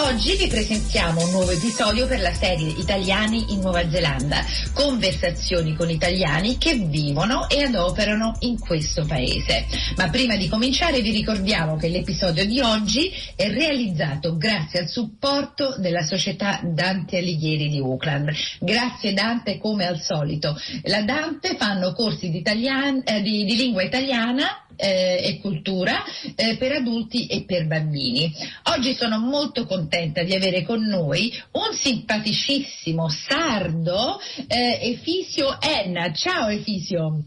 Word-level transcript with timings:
Oggi 0.00 0.36
vi 0.36 0.46
presentiamo 0.46 1.24
un 1.24 1.30
nuovo 1.32 1.50
episodio 1.50 2.06
per 2.06 2.20
la 2.20 2.32
serie 2.32 2.68
Italiani 2.68 3.52
in 3.52 3.58
Nuova 3.58 3.90
Zelanda, 3.90 4.44
conversazioni 4.72 5.74
con 5.74 5.90
italiani 5.90 6.56
che 6.56 6.76
vivono 6.76 7.48
e 7.48 7.64
adoperano 7.64 8.36
in 8.40 8.60
questo 8.60 9.04
paese. 9.04 9.66
Ma 9.96 10.08
prima 10.08 10.36
di 10.36 10.48
cominciare 10.48 11.00
vi 11.00 11.10
ricordiamo 11.10 11.76
che 11.76 11.88
l'episodio 11.88 12.46
di 12.46 12.60
oggi 12.60 13.10
è 13.34 13.50
realizzato 13.50 14.36
grazie 14.36 14.82
al 14.82 14.88
supporto 14.88 15.74
della 15.78 16.02
società 16.02 16.60
Dante 16.62 17.18
Alighieri 17.18 17.68
di 17.68 17.78
Auckland. 17.78 18.30
Grazie 18.60 19.12
Dante 19.12 19.58
come 19.58 19.84
al 19.84 20.00
solito. 20.00 20.56
La 20.84 21.02
Dante 21.02 21.56
fanno 21.56 21.92
corsi 21.92 22.30
di, 22.30 22.38
italian- 22.38 23.02
eh, 23.04 23.20
di, 23.20 23.44
di 23.44 23.56
lingua 23.56 23.82
italiana 23.82 24.62
eh, 24.78 25.20
e 25.22 25.40
cultura 25.40 26.04
eh, 26.36 26.56
per 26.56 26.72
adulti 26.72 27.26
e 27.26 27.42
per 27.42 27.66
bambini. 27.66 28.32
Oggi 28.74 28.94
sono 28.94 29.18
molto 29.18 29.66
contenta 29.66 30.22
di 30.22 30.34
avere 30.34 30.62
con 30.62 30.82
noi 30.82 31.32
un 31.52 31.74
simpaticissimo 31.74 33.08
sardo, 33.08 34.20
eh, 34.46 34.78
Efisio 34.82 35.60
Enna. 35.60 36.12
Ciao 36.12 36.48
Efisio. 36.48 37.22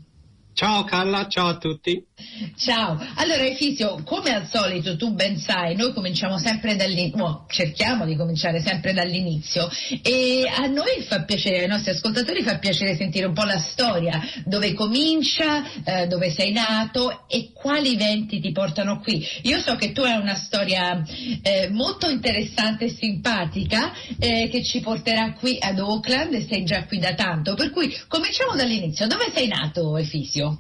Ciao 0.62 0.84
Carla, 0.84 1.28
ciao 1.28 1.48
a 1.48 1.58
tutti. 1.58 2.06
Ciao, 2.56 2.96
allora 3.16 3.44
Efisio, 3.46 4.04
come 4.04 4.30
al 4.30 4.48
solito 4.48 4.96
tu 4.96 5.12
ben 5.16 5.38
sai, 5.38 5.76
noi 5.76 5.92
cominciamo 5.92 6.38
sempre 6.38 6.76
dall'inizio, 6.76 7.46
cerchiamo 7.48 8.06
di 8.06 8.16
cominciare 8.16 8.62
sempre 8.62 8.94
dall'inizio 8.94 9.68
e 10.04 10.48
a 10.48 10.68
noi 10.68 11.02
fa 11.02 11.24
piacere, 11.24 11.62
ai 11.62 11.68
nostri 11.68 11.94
ascoltatori 11.94 12.44
fa 12.44 12.60
piacere 12.60 12.96
sentire 12.96 13.26
un 13.26 13.34
po' 13.34 13.44
la 13.44 13.58
storia, 13.58 14.22
dove 14.46 14.76
comincia, 14.76 15.64
eh, 15.84 16.06
dove 16.06 16.30
sei 16.30 16.52
nato 16.52 17.24
e 17.28 17.50
quali 17.54 17.94
eventi 17.94 18.40
ti 18.40 18.52
portano 18.52 19.00
qui. 19.00 19.26
Io 19.44 19.58
so 19.58 19.76
che 19.78 19.94
tu 19.94 20.02
hai 20.02 20.20
una 20.20 20.36
storia 20.36 21.04
eh, 21.42 21.70
molto 21.72 22.08
interessante 22.08 22.86
e 22.86 22.90
simpatica 22.90 23.94
eh, 24.20 24.48
che 24.48 24.64
ci 24.64 24.80
porterà 24.80 25.34
qui 25.34 25.58
ad 25.60 25.80
Auckland 25.80 26.36
e 26.36 26.46
sei 26.48 26.64
già 26.66 26.86
qui 26.86 27.00
da 27.00 27.16
tanto, 27.16 27.56
per 27.56 27.72
cui 27.72 27.92
cominciamo 28.08 28.56
dall'inizio. 28.56 29.08
Dove 29.08 29.32
sei 29.34 29.48
nato 29.48 29.98
Efisio? 29.98 30.51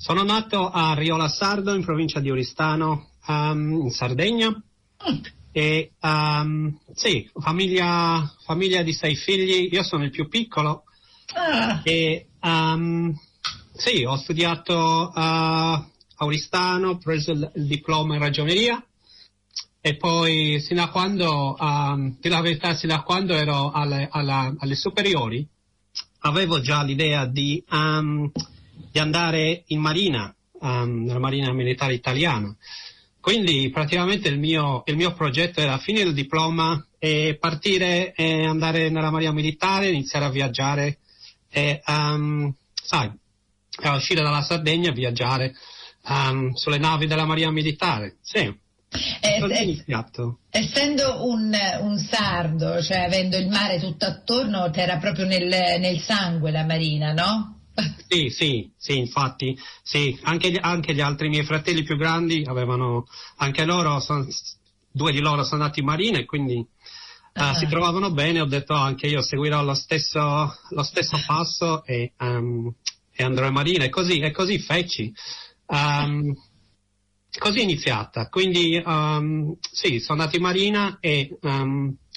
Sono 0.00 0.22
nato 0.22 0.70
a 0.70 0.94
Riola 0.94 1.26
Sardo, 1.26 1.74
in 1.74 1.84
provincia 1.84 2.20
di 2.20 2.30
Oristano, 2.30 3.08
um, 3.26 3.80
in 3.82 3.90
Sardegna. 3.90 4.48
Mm. 4.48 5.18
E 5.50 5.90
um, 6.00 6.78
sì, 6.94 7.28
famiglia, 7.34 8.32
famiglia, 8.44 8.82
di 8.82 8.92
sei 8.92 9.16
figli, 9.16 9.68
io 9.72 9.82
sono 9.82 10.04
il 10.04 10.10
più 10.10 10.28
piccolo. 10.28 10.84
Ah. 11.34 11.80
E 11.82 12.28
um, 12.40 13.12
sì, 13.72 14.04
ho 14.04 14.14
studiato 14.16 14.72
uh, 14.72 15.10
a 15.14 15.84
Oristano, 16.18 16.90
ho 16.90 16.98
preso 16.98 17.32
il, 17.32 17.50
il, 17.56 17.66
diploma 17.66 18.14
in 18.14 18.20
ragioneria. 18.20 18.80
E 19.80 19.96
poi, 19.96 20.60
sino 20.60 20.80
a 20.80 20.90
quando, 20.90 21.56
um, 21.58 22.16
la 22.20 22.40
verità, 22.40 22.72
sino 22.76 22.94
a 22.94 23.02
quando 23.02 23.34
ero 23.34 23.72
alle, 23.72 24.06
alla, 24.08 24.54
alle 24.56 24.76
superiori, 24.76 25.44
avevo 26.20 26.60
già 26.60 26.84
l'idea 26.84 27.26
di 27.26 27.60
um, 27.68 28.30
di 28.98 29.04
andare 29.04 29.62
in 29.66 29.80
marina, 29.80 30.34
um, 30.60 31.04
nella 31.04 31.20
marina 31.20 31.52
militare 31.52 31.94
italiana. 31.94 32.54
Quindi 33.20 33.70
praticamente 33.70 34.28
il 34.28 34.38
mio, 34.38 34.82
il 34.86 34.96
mio, 34.96 35.12
progetto 35.12 35.60
era 35.60 35.78
finire 35.78 36.08
il 36.08 36.14
diploma 36.14 36.84
e 36.98 37.36
partire 37.38 38.12
e 38.14 38.44
andare 38.44 38.90
nella 38.90 39.10
marina 39.10 39.32
militare, 39.32 39.90
iniziare 39.90 40.24
a 40.24 40.30
viaggiare 40.30 40.98
e, 41.50 41.80
um, 41.86 42.52
sai, 42.74 43.10
a 43.82 43.94
uscire 43.94 44.22
dalla 44.22 44.42
Sardegna 44.42 44.90
e 44.90 44.94
viaggiare 44.94 45.54
um, 46.08 46.52
sulle 46.54 46.78
navi 46.78 47.06
della 47.06 47.26
marina 47.26 47.50
militare. 47.50 48.16
Sì. 48.20 48.66
Eh, 49.20 49.38
essendo 50.50 51.28
un, 51.28 51.54
un, 51.80 51.98
sardo, 51.98 52.82
cioè 52.82 53.00
avendo 53.00 53.36
il 53.36 53.48
mare 53.48 53.78
tutto 53.78 54.06
attorno, 54.06 54.72
era 54.72 54.96
proprio 54.96 55.26
nel, 55.26 55.46
nel 55.46 56.00
sangue 56.00 56.50
la 56.50 56.64
marina, 56.64 57.12
no? 57.12 57.57
Sì, 58.08 58.30
sì, 58.30 58.72
sì, 58.76 58.98
infatti, 58.98 59.56
sì, 59.82 60.18
anche 60.22 60.50
gli, 60.50 60.58
anche 60.60 60.94
gli, 60.94 61.00
altri 61.00 61.28
miei 61.28 61.44
fratelli 61.44 61.84
più 61.84 61.96
grandi 61.96 62.44
avevano, 62.46 63.06
anche 63.36 63.64
loro, 63.64 64.00
son, 64.00 64.26
due 64.90 65.12
di 65.12 65.20
loro 65.20 65.44
sono 65.44 65.62
nati 65.62 65.80
in 65.80 65.86
marina 65.86 66.18
e 66.18 66.24
quindi 66.24 66.56
uh, 66.56 66.66
ah. 67.32 67.54
si 67.54 67.66
trovavano 67.68 68.10
bene, 68.10 68.40
ho 68.40 68.46
detto 68.46 68.74
oh, 68.74 68.78
anche 68.78 69.06
io 69.06 69.22
seguirò 69.22 69.62
lo 69.62 69.74
stesso, 69.74 70.20
lo 70.70 70.82
stesso 70.82 71.22
passo 71.24 71.84
e, 71.84 72.14
um, 72.18 72.72
e, 73.12 73.22
andrò 73.22 73.46
in 73.46 73.52
marina 73.52 73.84
e 73.84 73.90
così, 73.90 74.18
e 74.18 74.32
così 74.32 74.58
feci. 74.58 75.12
Um, 75.66 76.34
così 77.38 77.60
è 77.60 77.62
iniziata, 77.62 78.28
quindi 78.28 78.82
um, 78.84 79.54
sì, 79.60 80.00
sono 80.00 80.20
andato 80.20 80.36
in 80.36 80.42
marina 80.42 80.96
e 80.98 81.38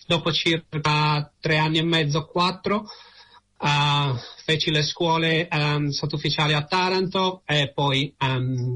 dopo 0.08 0.32
circa 0.32 1.32
tre 1.40 1.58
anni 1.58 1.78
e 1.78 1.84
mezzo, 1.84 2.26
quattro, 2.26 2.86
Uh, 3.62 4.18
feci 4.44 4.72
le 4.72 4.82
scuole 4.82 5.48
um, 5.52 5.90
sottufficiali 5.90 6.54
a 6.54 6.64
Taranto 6.64 7.44
e 7.46 7.72
poi 7.72 8.12
um, 8.20 8.76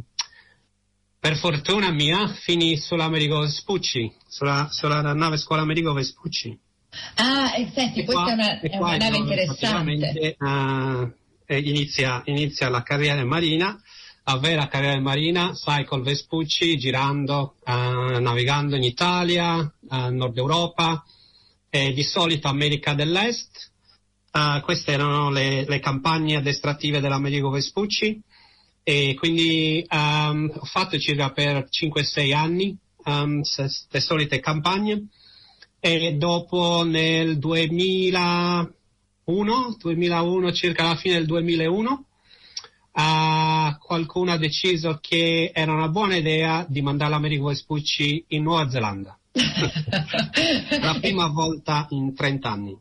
per 1.20 1.38
fortuna 1.38 1.90
mia 1.90 2.28
finì 2.28 2.78
sull'Americo 2.78 3.40
Vespucci, 3.40 4.14
sulla, 4.28 4.68
sulla 4.70 5.02
nave 5.14 5.38
scuola 5.38 5.64
Amerigo 5.64 5.92
Vespucci. 5.92 6.56
Ah, 7.16 7.56
e 7.56 7.72
senti, 7.74 8.02
e 8.02 8.06
questa 8.06 8.24
qua, 8.24 8.32
è 8.32 8.34
una, 8.36 8.60
è 8.60 8.78
una 8.78 8.98
nave 8.98 9.18
interessante. 9.18 10.36
Uh, 10.40 11.12
inizia, 11.48 12.22
inizia, 12.26 12.70
la 12.70 12.84
carriera 12.84 13.26
marina, 13.26 13.76
la 14.24 14.38
vera 14.38 14.68
carriera 14.68 15.00
marina, 15.00 15.56
sai, 15.56 15.84
col 15.84 16.04
Vespucci, 16.04 16.78
girando, 16.78 17.56
uh, 17.66 18.20
navigando 18.20 18.76
in 18.76 18.84
Italia, 18.84 19.68
Nord 20.12 20.38
Europa, 20.38 21.04
e 21.72 21.92
di 21.92 22.04
solito 22.04 22.48
America 22.48 22.94
dell'Est, 22.94 23.74
Uh, 24.36 24.60
queste 24.64 24.92
erano 24.92 25.30
le, 25.30 25.64
le, 25.66 25.80
campagne 25.80 26.36
addestrative 26.36 27.00
dell'Americo 27.00 27.50
Vespucci 27.50 28.22
e 28.84 29.16
quindi 29.18 29.88
um, 29.90 30.52
ho 30.54 30.66
fatto 30.66 31.00
circa 31.00 31.32
per 31.32 31.70
5-6 31.70 32.36
anni 32.36 32.78
um, 33.06 33.40
le 33.90 34.00
solite 34.02 34.42
campagne 34.42 35.08
e 35.80 36.16
dopo 36.16 36.84
nel 36.84 37.38
2001, 37.38 39.76
2001 39.78 40.52
circa 40.52 40.84
alla 40.84 40.98
fine 40.98 41.16
del 41.16 41.28
2001 41.28 42.06
uh, 42.96 43.78
qualcuno 43.80 44.32
ha 44.32 44.38
deciso 44.38 44.98
che 45.00 45.52
era 45.54 45.72
una 45.72 45.88
buona 45.88 46.18
idea 46.18 46.66
di 46.68 46.82
mandare 46.82 47.12
l'Americo 47.12 47.48
Vespucci 47.48 48.26
in 48.30 48.42
Nuova 48.44 48.68
Zelanda. 48.70 49.18
la 50.82 50.98
prima 51.00 51.28
volta 51.28 51.86
in 51.90 52.16
30 52.16 52.50
anni. 52.50 52.78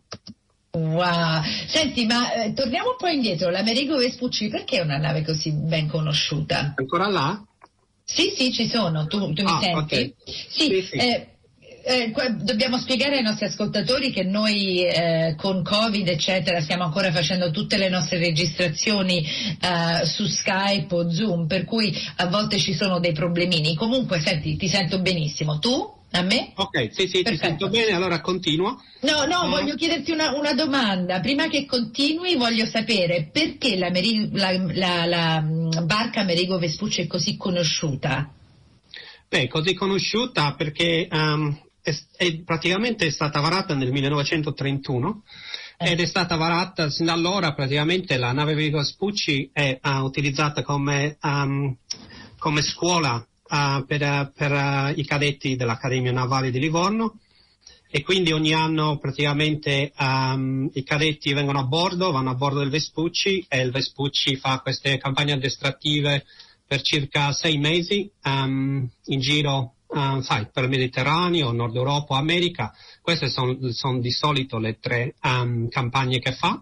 Wow, 0.74 1.40
senti, 1.68 2.04
ma 2.04 2.32
eh, 2.32 2.52
torniamo 2.52 2.90
un 2.90 2.96
po' 2.98 3.06
indietro. 3.06 3.48
L'Americo 3.50 3.96
Vespucci 3.96 4.48
perché 4.48 4.78
è 4.78 4.82
una 4.82 4.98
nave 4.98 5.24
così 5.24 5.52
ben 5.52 5.86
conosciuta? 5.86 6.74
Ancora 6.76 7.06
là? 7.06 7.40
Sì, 8.04 8.34
sì, 8.36 8.52
ci 8.52 8.66
sono. 8.68 9.06
Tu, 9.06 9.32
tu 9.32 9.42
ah, 9.44 9.54
mi 9.54 9.62
senti? 9.62 9.78
Okay. 9.78 10.14
Sì, 10.26 10.64
sì, 10.66 10.82
sì. 10.82 10.96
Eh, 10.96 11.28
eh, 11.86 12.12
dobbiamo 12.40 12.78
spiegare 12.78 13.16
ai 13.16 13.22
nostri 13.22 13.44
ascoltatori 13.44 14.10
che 14.10 14.24
noi 14.24 14.84
eh, 14.84 15.34
con 15.36 15.62
Covid 15.62 16.08
eccetera 16.08 16.60
stiamo 16.60 16.84
ancora 16.84 17.12
facendo 17.12 17.50
tutte 17.50 17.76
le 17.76 17.90
nostre 17.90 18.16
registrazioni 18.18 19.22
eh, 19.22 20.06
su 20.06 20.26
Skype 20.26 20.94
o 20.94 21.10
Zoom, 21.10 21.46
per 21.46 21.64
cui 21.64 21.94
a 22.16 22.26
volte 22.26 22.58
ci 22.58 22.74
sono 22.74 22.98
dei 22.98 23.12
problemini. 23.12 23.74
Comunque, 23.74 24.18
senti, 24.20 24.56
ti 24.56 24.68
sento 24.68 24.98
benissimo. 25.00 25.58
Tu? 25.58 25.92
A 26.14 26.22
me? 26.22 26.52
Ok, 26.54 26.90
sì, 26.92 27.08
sì, 27.08 27.22
Perfetto. 27.22 27.30
ti 27.30 27.36
sento 27.36 27.68
bene, 27.68 27.90
allora 27.90 28.20
continuo. 28.20 28.80
No, 29.00 29.24
no, 29.24 29.46
uh, 29.46 29.48
voglio 29.48 29.74
chiederti 29.74 30.12
una, 30.12 30.30
una, 30.38 30.52
domanda. 30.52 31.18
Prima 31.18 31.48
che 31.48 31.66
continui 31.66 32.36
voglio 32.36 32.66
sapere 32.66 33.30
perché 33.32 33.76
la, 33.76 33.90
la, 33.90 34.52
la, 34.72 35.06
la 35.06 35.40
mm, 35.40 35.70
barca 35.86 36.20
Amerigo 36.20 36.56
Vespucci 36.58 37.00
è 37.02 37.06
così 37.08 37.36
conosciuta? 37.36 38.32
Beh, 39.28 39.48
così 39.48 39.74
conosciuta 39.74 40.54
perché 40.54 41.08
um, 41.10 41.52
è, 41.82 41.92
è, 42.16 42.42
praticamente 42.44 43.06
è 43.06 43.10
stata 43.10 43.40
varata 43.40 43.74
nel 43.74 43.90
1931 43.90 45.22
eh. 45.78 45.90
ed 45.90 45.98
è 45.98 46.06
stata 46.06 46.36
varata 46.36 46.90
sin 46.90 47.06
da 47.06 47.12
allora 47.14 47.54
praticamente 47.54 48.16
la 48.18 48.30
nave 48.30 48.52
Amerigo 48.52 48.78
Vespucci 48.78 49.50
è 49.52 49.80
uh, 49.82 50.04
utilizzata 50.04 50.62
come, 50.62 51.18
um, 51.22 51.76
come 52.38 52.62
scuola 52.62 53.26
uh, 53.48 53.84
per, 53.84 54.32
per 54.34 54.52
uh, 54.52 54.92
i 54.98 55.04
cadetti 55.04 55.56
dell'Accademia 55.56 56.12
Navale 56.12 56.50
di 56.50 56.58
Livorno 56.58 57.18
e 57.96 58.02
quindi 58.02 58.32
ogni 58.32 58.52
anno 58.52 58.98
praticamente 58.98 59.92
um, 59.96 60.68
i 60.72 60.82
cadetti 60.82 61.32
vengono 61.32 61.60
a 61.60 61.64
bordo, 61.64 62.10
vanno 62.10 62.30
a 62.30 62.34
bordo 62.34 62.58
del 62.58 62.70
Vespucci 62.70 63.46
e 63.48 63.60
il 63.60 63.70
Vespucci 63.70 64.34
fa 64.34 64.58
queste 64.58 64.98
campagne 64.98 65.34
addestrative 65.34 66.24
per 66.66 66.82
circa 66.82 67.30
sei 67.30 67.56
mesi 67.56 68.10
um, 68.24 68.84
in 69.04 69.20
giro 69.20 69.74
uh, 69.86 70.20
sai, 70.22 70.48
per 70.52 70.64
il 70.64 70.70
Mediterraneo, 70.70 71.52
Nord 71.52 71.76
Europa, 71.76 72.16
America. 72.16 72.74
Queste 73.00 73.28
sono 73.28 73.56
son 73.70 74.00
di 74.00 74.10
solito 74.10 74.58
le 74.58 74.78
tre 74.80 75.14
um, 75.22 75.68
campagne 75.68 76.18
che 76.18 76.32
fa. 76.32 76.60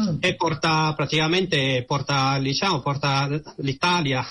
Mm. 0.00 0.18
E 0.20 0.36
porta 0.36 0.94
praticamente 0.94 1.84
porta, 1.84 2.38
diciamo, 2.38 2.80
porta 2.80 3.28
l'Italia 3.56 4.24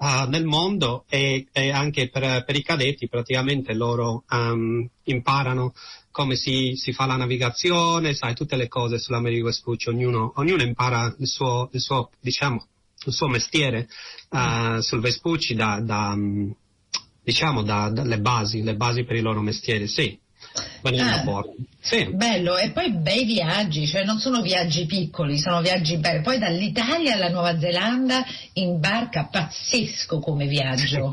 uh, 0.00 0.28
nel 0.28 0.44
mondo 0.44 1.04
e, 1.08 1.46
e 1.52 1.70
anche 1.70 2.08
per, 2.08 2.44
per, 2.44 2.56
i 2.56 2.62
cadetti 2.62 3.08
praticamente 3.08 3.74
loro 3.74 4.24
um, 4.30 4.88
imparano 5.04 5.74
come 6.10 6.34
si, 6.34 6.74
si, 6.74 6.92
fa 6.92 7.06
la 7.06 7.16
navigazione, 7.16 8.14
sai, 8.14 8.34
tutte 8.34 8.56
le 8.56 8.66
cose 8.66 8.98
sull'Americo 8.98 9.46
Vespucci, 9.46 9.90
ognuno, 9.90 10.32
ognuno 10.36 10.62
impara 10.62 11.14
il 11.18 11.26
suo, 11.26 11.68
il 11.72 11.80
suo, 11.80 12.10
diciamo, 12.20 12.66
il 13.06 13.12
suo 13.12 13.28
mestiere 13.28 13.88
uh, 14.30 14.80
sul 14.80 15.00
Vespucci 15.00 15.54
da, 15.54 15.80
da 15.80 16.16
diciamo, 17.22 17.62
da, 17.62 17.90
dalle 17.90 18.18
basi, 18.18 18.62
le 18.62 18.74
basi 18.74 19.04
per 19.04 19.16
i 19.16 19.20
loro 19.20 19.40
mestieri, 19.40 19.86
sì. 19.86 20.18
Ah, 20.82 21.44
sì. 21.80 22.06
Bello, 22.14 22.56
e 22.56 22.70
poi 22.72 22.92
bei 22.92 23.24
viaggi, 23.24 23.86
cioè 23.86 24.04
non 24.04 24.18
sono 24.18 24.40
viaggi 24.40 24.86
piccoli, 24.86 25.38
sono 25.38 25.60
viaggi 25.60 25.96
belli. 25.98 26.22
Poi 26.22 26.38
dall'Italia 26.38 27.14
alla 27.14 27.28
Nuova 27.28 27.58
Zelanda 27.58 28.24
in 28.54 28.80
barca, 28.80 29.26
pazzesco 29.26 30.18
come 30.18 30.46
viaggio. 30.46 31.12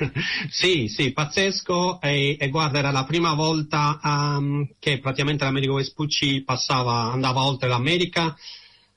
sì, 0.50 0.88
sì, 0.88 1.12
pazzesco 1.12 2.00
e, 2.00 2.36
e, 2.38 2.48
guarda, 2.48 2.78
era 2.78 2.90
la 2.90 3.04
prima 3.04 3.34
volta 3.34 3.98
um, 4.02 4.68
che 4.78 4.98
praticamente 4.98 5.44
l'Americo 5.44 5.74
Vespucci 5.74 6.42
passava, 6.42 7.12
andava 7.12 7.44
oltre 7.44 7.68
l'America. 7.68 8.36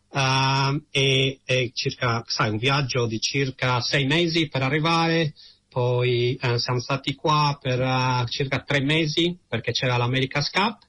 Uh, 0.10 0.81
e, 0.90 1.42
e 1.45 1.72
circa, 1.74 2.24
sai, 2.25 2.50
un 2.50 2.57
viaggio 2.57 3.06
di 3.06 3.19
circa 3.19 3.81
sei 3.81 4.06
mesi 4.06 4.48
per 4.48 4.63
arrivare 4.63 5.33
poi 5.78 6.34
eh, 6.42 6.58
siamo 6.58 6.80
stati 6.80 7.14
qua 7.14 7.56
per 7.62 7.80
uh, 7.80 8.28
circa 8.28 8.64
tre 8.64 8.82
mesi 8.82 9.38
perché 9.48 9.72
c'era 9.72 9.96
l'America's 9.96 10.50
Cup 10.50 10.80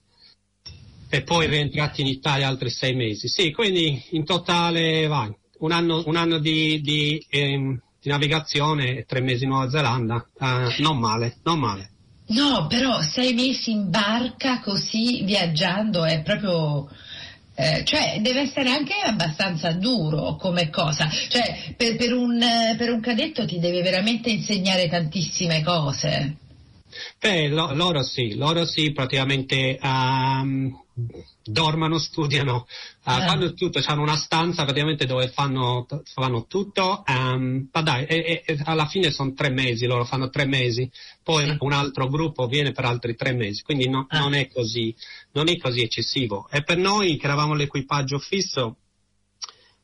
e 1.11 1.23
poi 1.25 1.46
rientrati 1.46 2.00
in 2.00 2.06
Italia 2.06 2.49
altri 2.49 2.70
sei 2.70 2.94
mesi. 2.94 3.29
Sì, 3.29 3.52
quindi 3.52 4.02
in 4.12 4.25
totale 4.25 5.06
vai, 5.06 5.31
un 5.58 5.73
anno, 5.73 6.05
un 6.06 6.17
anno 6.17 6.38
di, 6.38 6.81
di, 6.81 7.23
ehm, 7.29 7.79
di, 8.00 8.08
navigazione 8.08 9.00
e 9.00 9.05
tre 9.05 9.20
mesi 9.20 9.44
in 9.44 9.50
Nuova 9.50 9.69
Zelanda, 9.69 10.26
uh, 10.38 10.81
non 10.82 10.99
male, 10.99 11.37
non 11.43 11.58
male. 11.58 11.90
No, 12.29 12.67
però 12.67 13.02
sei 13.02 13.35
mesi 13.35 13.73
in 13.73 13.90
barca 13.90 14.61
così 14.61 15.23
viaggiando 15.23 16.06
è 16.06 16.23
proprio 16.23 16.88
eh, 17.60 17.82
cioè 17.84 18.20
deve 18.20 18.43
essere 18.43 18.70
anche 18.70 18.94
abbastanza 19.05 19.72
duro 19.72 20.37
come 20.37 20.70
cosa, 20.70 21.08
cioè 21.28 21.75
per, 21.76 21.96
per, 21.96 22.12
un, 22.12 22.38
per 22.76 22.93
un 22.93 23.00
cadetto 23.00 23.44
ti 23.46 23.58
deve 23.58 23.82
veramente 23.82 24.31
insegnare 24.31 24.88
tantissime 24.88 25.64
cose. 25.64 26.37
Beh, 27.19 27.49
lo, 27.49 27.75
loro 27.75 28.05
sì, 28.05 28.37
loro 28.37 28.64
sì, 28.64 28.93
praticamente 28.93 29.76
um, 29.82 30.72
dormono, 31.44 31.98
studiano, 31.98 32.66
uh, 33.04 33.10
eh. 33.10 33.26
fanno 33.26 33.54
tutto, 33.54 33.80
hanno 33.84 34.02
una 34.02 34.16
stanza 34.16 34.64
praticamente 34.64 35.06
dove 35.06 35.28
fanno, 35.28 35.86
fanno 36.04 36.46
tutto, 36.46 37.04
um, 37.06 37.68
ma 37.72 37.82
dai, 37.82 38.06
e, 38.06 38.42
e, 38.44 38.58
alla 38.64 38.86
fine 38.86 39.10
sono 39.10 39.32
tre 39.32 39.50
mesi, 39.50 39.86
loro 39.86 40.04
fanno 40.04 40.28
tre 40.28 40.44
mesi, 40.44 40.90
poi 41.22 41.46
sì. 41.46 41.56
un 41.60 41.72
altro 41.72 42.08
gruppo 42.08 42.46
viene 42.46 42.72
per 42.72 42.84
altri 42.84 43.14
tre 43.14 43.32
mesi, 43.32 43.62
quindi 43.62 43.88
no, 43.88 44.06
ah. 44.08 44.18
non, 44.18 44.34
è 44.34 44.48
così, 44.48 44.94
non 45.32 45.48
è 45.48 45.56
così 45.56 45.82
eccessivo. 45.82 46.48
E 46.50 46.62
per 46.62 46.78
noi 46.78 47.16
che 47.16 47.26
eravamo 47.26 47.54
l'equipaggio 47.54 48.18
fisso, 48.18 48.76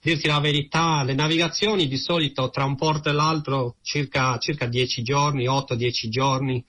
dirti 0.01 0.27
la 0.27 0.41
verità, 0.41 1.03
le 1.03 1.15
navigazioni 1.15 1.89
di 1.89 1.97
solito 1.97 2.51
tra 2.51 2.65
un 2.65 2.77
porto 2.77 3.09
e 3.09 3.13
l'altro 3.13 3.77
circa, 3.81 4.37
circa 4.39 4.67
10 4.67 5.03
giorni, 5.03 5.47
8-10 5.47 6.09
giorni, 6.09 6.65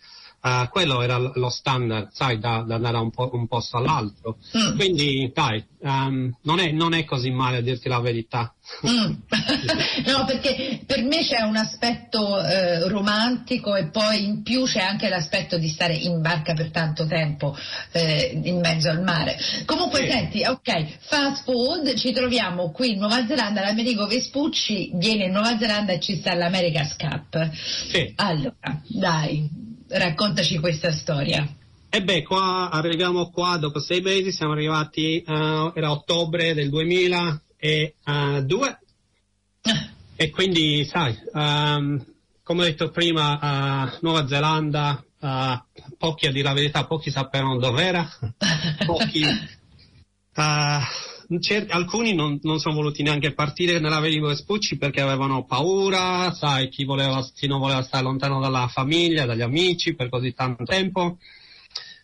Uh, 0.45 0.69
quello 0.69 1.01
era 1.01 1.17
lo 1.17 1.49
standard, 1.49 2.09
sai, 2.11 2.37
da, 2.37 2.63
da 2.67 2.75
andare 2.75 2.93
da 2.93 2.99
un, 2.99 3.09
po- 3.09 3.31
un, 3.33 3.47
posto 3.47 3.77
all'altro. 3.77 4.37
Mm. 4.55 4.75
Quindi, 4.77 5.31
dai, 5.33 5.65
um, 5.79 6.31
non, 6.43 6.59
è, 6.59 6.69
non, 6.69 6.93
è, 6.93 7.03
così 7.03 7.31
male 7.31 7.57
a 7.57 7.61
dirti 7.61 7.89
la 7.89 7.99
verità. 7.99 8.53
Mm. 8.87 9.13
no, 10.05 10.25
perché 10.25 10.81
per 10.85 11.01
me 11.01 11.25
c'è 11.25 11.41
un 11.41 11.55
aspetto 11.55 12.39
eh, 12.39 12.87
romantico 12.87 13.73
e 13.73 13.87
poi 13.87 14.23
in 14.23 14.43
più 14.43 14.65
c'è 14.65 14.81
anche 14.81 15.09
l'aspetto 15.09 15.57
di 15.57 15.67
stare 15.67 15.95
in 15.95 16.21
barca 16.21 16.53
per 16.53 16.69
tanto 16.69 17.07
tempo 17.07 17.57
eh, 17.93 18.39
in 18.43 18.59
mezzo 18.59 18.87
al 18.87 19.01
mare. 19.01 19.37
Comunque, 19.65 20.01
sì. 20.01 20.11
senti, 20.11 20.45
ok, 20.45 20.97
fast 20.99 21.43
food, 21.43 21.95
ci 21.95 22.11
troviamo 22.11 22.69
qui 22.69 22.91
in 22.91 22.99
Nuova 22.99 23.25
Zelanda, 23.25 23.61
l'Americo 23.61 24.05
Vespucci 24.05 24.91
viene 24.93 25.25
in 25.25 25.31
Nuova 25.31 25.57
Zelanda 25.57 25.93
e 25.93 25.99
ci 25.99 26.17
sta 26.17 26.35
l'America's 26.35 26.95
Cup. 26.95 27.49
Sì. 27.51 28.13
Allora, 28.17 28.79
dai 28.89 29.63
Raccontaci 29.87 30.59
questa 30.59 30.91
storia. 30.91 31.47
E 31.89 32.03
beh, 32.03 32.23
qua 32.23 32.69
arriviamo 32.71 33.29
qua 33.29 33.57
dopo 33.57 33.79
sei 33.79 34.01
mesi, 34.01 34.31
siamo 34.31 34.53
arrivati, 34.53 35.23
uh, 35.25 35.71
era 35.73 35.91
ottobre 35.91 36.53
del 36.53 36.69
2002 36.69 37.39
ah. 38.03 38.43
e 40.15 40.29
quindi, 40.29 40.83
sai, 40.85 41.17
um, 41.31 42.05
come 42.43 42.61
ho 42.61 42.65
detto 42.65 42.89
prima, 42.89 43.93
uh, 43.93 43.97
Nuova 44.01 44.27
Zelanda, 44.27 45.01
uh, 45.19 45.57
pochi 45.97 46.27
a 46.27 46.31
dire 46.31 46.43
la 46.43 46.53
verità, 46.53 46.85
pochi 46.85 47.11
sapevano 47.11 47.57
dov'era, 47.59 48.05
pochi... 48.85 49.23
Certi, 51.39 51.71
alcuni 51.71 52.13
non, 52.13 52.39
non, 52.43 52.59
sono 52.59 52.75
voluti 52.75 53.01
neanche 53.01 53.33
partire 53.33 53.79
nella 53.79 53.99
Velivo 53.99 54.27
Vespucci 54.27 54.77
perché 54.77 55.01
avevano 55.01 55.45
paura, 55.45 56.31
sai, 56.33 56.69
chi, 56.69 56.85
voleva, 56.85 57.27
chi, 57.33 57.47
non 57.47 57.59
voleva 57.59 57.81
stare 57.81 58.03
lontano 58.03 58.39
dalla 58.39 58.67
famiglia, 58.67 59.25
dagli 59.25 59.41
amici 59.41 59.95
per 59.95 60.09
così 60.09 60.33
tanto 60.33 60.63
tempo. 60.65 61.17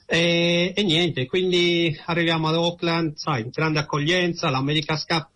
E, 0.08 0.74
e 0.76 0.84
niente, 0.84 1.26
quindi 1.28 1.96
arriviamo 2.06 2.48
ad 2.48 2.56
Auckland, 2.56 3.16
sai, 3.16 3.50
grande 3.50 3.80
accoglienza, 3.80 4.50
l'America's 4.50 5.06
Cup, 5.06 5.30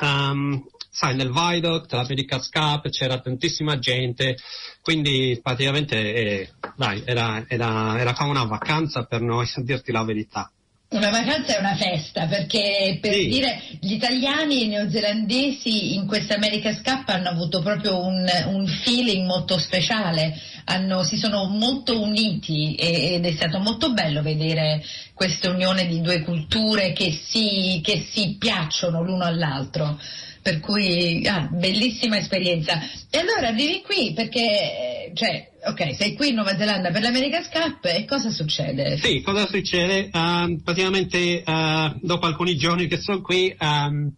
um, 0.00 0.64
sai, 0.90 1.16
nel 1.16 1.30
Viaduct, 1.30 1.92
l'America's 1.92 2.48
Cup, 2.48 2.88
c'era 2.90 3.20
tantissima 3.20 3.78
gente, 3.78 4.36
quindi 4.82 5.38
praticamente 5.42 6.14
eh, 6.14 6.50
dai, 6.76 7.02
era, 7.04 7.44
era, 7.48 7.98
era 7.98 8.14
come 8.14 8.30
una 8.30 8.44
vacanza 8.44 9.04
per 9.04 9.20
noi, 9.20 9.46
a 9.52 9.62
dirti 9.62 9.92
la 9.92 10.04
verità. 10.04 10.50
Una 10.90 11.10
vacanza 11.10 11.54
è 11.54 11.58
una 11.58 11.76
festa 11.76 12.24
perché 12.24 12.96
per 12.98 13.12
sì. 13.12 13.28
dire 13.28 13.60
gli 13.78 13.92
italiani 13.92 14.62
e 14.62 14.64
i 14.64 14.68
neozelandesi 14.68 15.94
in 15.94 16.06
questa 16.06 16.36
America 16.36 16.72
Scappa 16.72 17.12
hanno 17.12 17.28
avuto 17.28 17.60
proprio 17.60 18.02
un, 18.02 18.26
un 18.46 18.66
feeling 18.66 19.26
molto 19.26 19.58
speciale, 19.58 20.34
hanno, 20.64 21.02
si 21.02 21.18
sono 21.18 21.44
molto 21.44 22.00
uniti 22.00 22.74
e, 22.74 23.16
ed 23.16 23.26
è 23.26 23.32
stato 23.32 23.58
molto 23.58 23.92
bello 23.92 24.22
vedere 24.22 24.82
questa 25.12 25.50
unione 25.50 25.86
di 25.86 26.00
due 26.00 26.22
culture 26.22 26.92
che 26.92 27.12
si, 27.22 27.82
che 27.84 28.06
si 28.10 28.36
piacciono 28.38 29.02
l'uno 29.02 29.24
all'altro 29.24 29.98
per 30.40 30.60
cui 30.60 31.26
ah, 31.26 31.46
bellissima 31.52 32.16
esperienza. 32.16 32.80
E 33.10 33.18
allora 33.18 33.48
arrivi 33.48 33.82
qui 33.82 34.14
perché, 34.14 34.97
cioè, 35.14 35.50
ok, 35.64 35.94
sei 35.94 36.14
qui 36.14 36.28
in 36.28 36.34
Nuova 36.34 36.56
Zelanda 36.56 36.90
per 36.90 37.02
l'America's 37.02 37.48
Cup 37.48 37.84
e 37.84 38.04
cosa 38.04 38.30
succede? 38.30 38.96
Sì, 38.98 39.20
cosa 39.22 39.46
succede? 39.46 40.10
Uh, 40.12 40.60
praticamente 40.62 41.42
uh, 41.44 41.98
dopo 42.00 42.26
alcuni 42.26 42.56
giorni 42.56 42.86
che 42.86 42.98
sono 42.98 43.20
qui 43.20 43.54
um, 43.58 44.12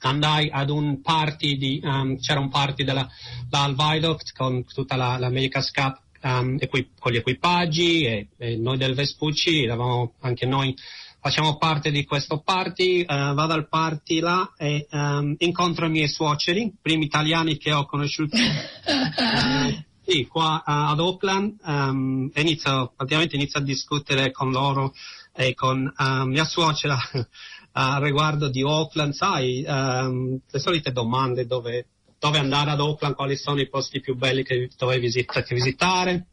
andai 0.00 0.48
ad 0.50 0.70
un 0.70 1.00
party, 1.00 1.56
di, 1.56 1.80
um, 1.82 2.18
c'era 2.18 2.40
un 2.40 2.48
party 2.48 2.84
della, 2.84 3.08
dal 3.48 3.74
Viaduct 3.74 4.32
con 4.34 4.64
tutta 4.64 4.96
la, 4.96 5.16
l'America's 5.18 5.70
Cup 5.70 6.00
um, 6.22 6.56
equi, 6.58 6.90
con 6.98 7.12
gli 7.12 7.16
equipaggi 7.16 8.04
e, 8.04 8.28
e, 8.36 8.56
noi 8.56 8.78
del 8.78 8.94
Vespucci 8.94 9.64
eravamo 9.64 10.14
anche 10.20 10.46
noi 10.46 10.74
facciamo 11.20 11.56
parte 11.56 11.92
di 11.92 12.04
questo 12.04 12.40
party, 12.40 13.02
uh, 13.02 13.32
vado 13.32 13.52
al 13.52 13.68
party 13.68 14.18
là 14.18 14.52
e 14.58 14.88
um, 14.90 15.36
incontro 15.38 15.86
i 15.86 15.90
miei 15.90 16.08
suoceri, 16.08 16.74
primi 16.82 17.04
italiani 17.04 17.58
che 17.58 17.72
ho 17.72 17.86
conosciuto. 17.86 18.36
uh, 18.36 19.82
sì, 20.12 20.26
qua 20.26 20.62
uh, 20.66 20.92
ad 20.92 21.00
Auckland 21.00 21.56
um, 21.64 22.30
inizio, 22.34 22.92
praticamente 22.94 23.36
inizio 23.36 23.60
a 23.60 23.62
discutere 23.62 24.30
con 24.30 24.50
loro 24.50 24.92
e 25.34 25.54
con 25.54 25.90
mia 26.26 26.44
suocera 26.44 26.98
a 27.72 27.98
riguardo 27.98 28.50
di 28.50 28.60
Auckland, 28.60 29.14
sai, 29.14 29.64
um, 29.66 30.38
le 30.46 30.58
solite 30.58 30.92
domande 30.92 31.46
dove, 31.46 31.86
dove, 32.18 32.38
andare 32.38 32.72
ad 32.72 32.80
Auckland, 32.80 33.14
quali 33.14 33.36
sono 33.36 33.60
i 33.60 33.68
posti 33.70 34.00
più 34.00 34.14
belli 34.14 34.44
che 34.44 34.68
dovevi 34.76 35.00
visit- 35.00 35.54
visitare. 35.54 36.26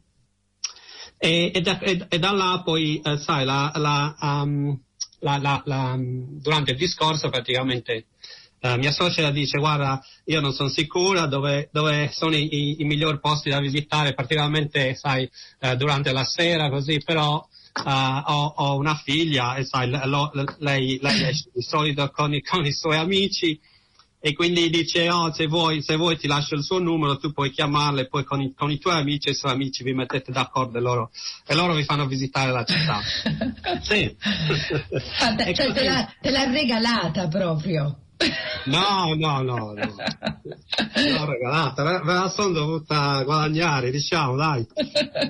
E, 1.16 1.50
e, 1.54 1.60
da, 1.62 1.78
e, 1.78 2.06
e, 2.06 2.18
da, 2.18 2.32
là 2.32 2.60
poi, 2.62 3.00
eh, 3.02 3.16
sai, 3.16 3.46
la, 3.46 3.72
la, 3.76 4.14
um, 4.20 4.78
la, 5.20 5.96
durante 5.98 6.72
il 6.72 6.76
discorso 6.76 7.30
praticamente 7.30 8.06
uh, 8.60 8.76
mia 8.76 8.92
suocera 8.92 9.30
dice 9.30 9.58
guarda 9.58 10.02
io 10.24 10.40
non 10.40 10.52
sono 10.52 10.68
sicura 10.68 11.26
dove, 11.26 11.68
dove 11.72 12.10
sono 12.12 12.36
i, 12.36 12.80
i, 12.80 12.84
migliori 12.84 13.18
posti 13.20 13.50
da 13.50 13.60
visitare, 13.60 14.14
particolarmente 14.14 14.94
sai, 14.94 15.28
uh, 15.60 15.74
durante 15.74 16.12
la 16.12 16.24
sera 16.24 16.70
così, 16.70 17.02
però 17.02 17.36
uh, 17.36 18.22
ho, 18.24 18.54
ho, 18.56 18.76
una 18.76 18.94
figlia 18.96 19.56
e 19.56 19.64
sai, 19.64 19.90
lo, 19.90 20.30
lei, 20.58 20.98
lei 21.00 21.22
esce 21.24 21.50
di 21.52 21.62
solito 21.62 22.10
con 22.10 22.34
i, 22.34 22.42
con 22.42 22.64
i 22.64 22.72
suoi 22.72 22.96
amici 22.96 23.58
e 24.22 24.34
quindi 24.34 24.68
dice 24.68 25.08
oh, 25.08 25.32
se, 25.32 25.46
vuoi, 25.46 25.80
se 25.80 25.96
vuoi 25.96 26.18
ti 26.18 26.26
lascio 26.26 26.54
il 26.54 26.62
suo 26.62 26.78
numero, 26.78 27.16
tu 27.16 27.32
puoi 27.32 27.50
chiamarle, 27.50 28.06
poi 28.06 28.22
con 28.24 28.42
i, 28.42 28.52
con 28.54 28.70
i 28.70 28.78
tuoi 28.78 28.96
amici 28.96 29.28
e 29.28 29.30
i 29.30 29.34
suoi 29.34 29.52
amici 29.52 29.82
vi 29.82 29.94
mettete 29.94 30.30
d'accordo 30.30 30.76
e 30.76 30.80
loro, 30.82 31.10
e 31.46 31.54
loro 31.54 31.72
vi 31.74 31.84
fanno 31.84 32.06
visitare 32.06 32.52
la 32.52 32.62
città. 32.62 33.00
sì. 33.80 34.14
Fanta- 35.16 35.44
cioè, 35.54 35.72
te, 35.72 35.84
l'ha, 35.84 36.14
te 36.20 36.30
l'ha 36.30 36.50
regalata 36.50 37.28
proprio. 37.28 37.96
No, 38.66 39.14
no, 39.14 39.42
no, 39.42 39.72
no. 39.72 39.74
L'ho 39.74 41.24
regalata, 41.24 42.02
me 42.04 42.12
la 42.12 42.28
sono 42.28 42.52
dovuta 42.52 43.22
guadagnare, 43.22 43.90
diciamo, 43.90 44.36
dai. 44.36 44.66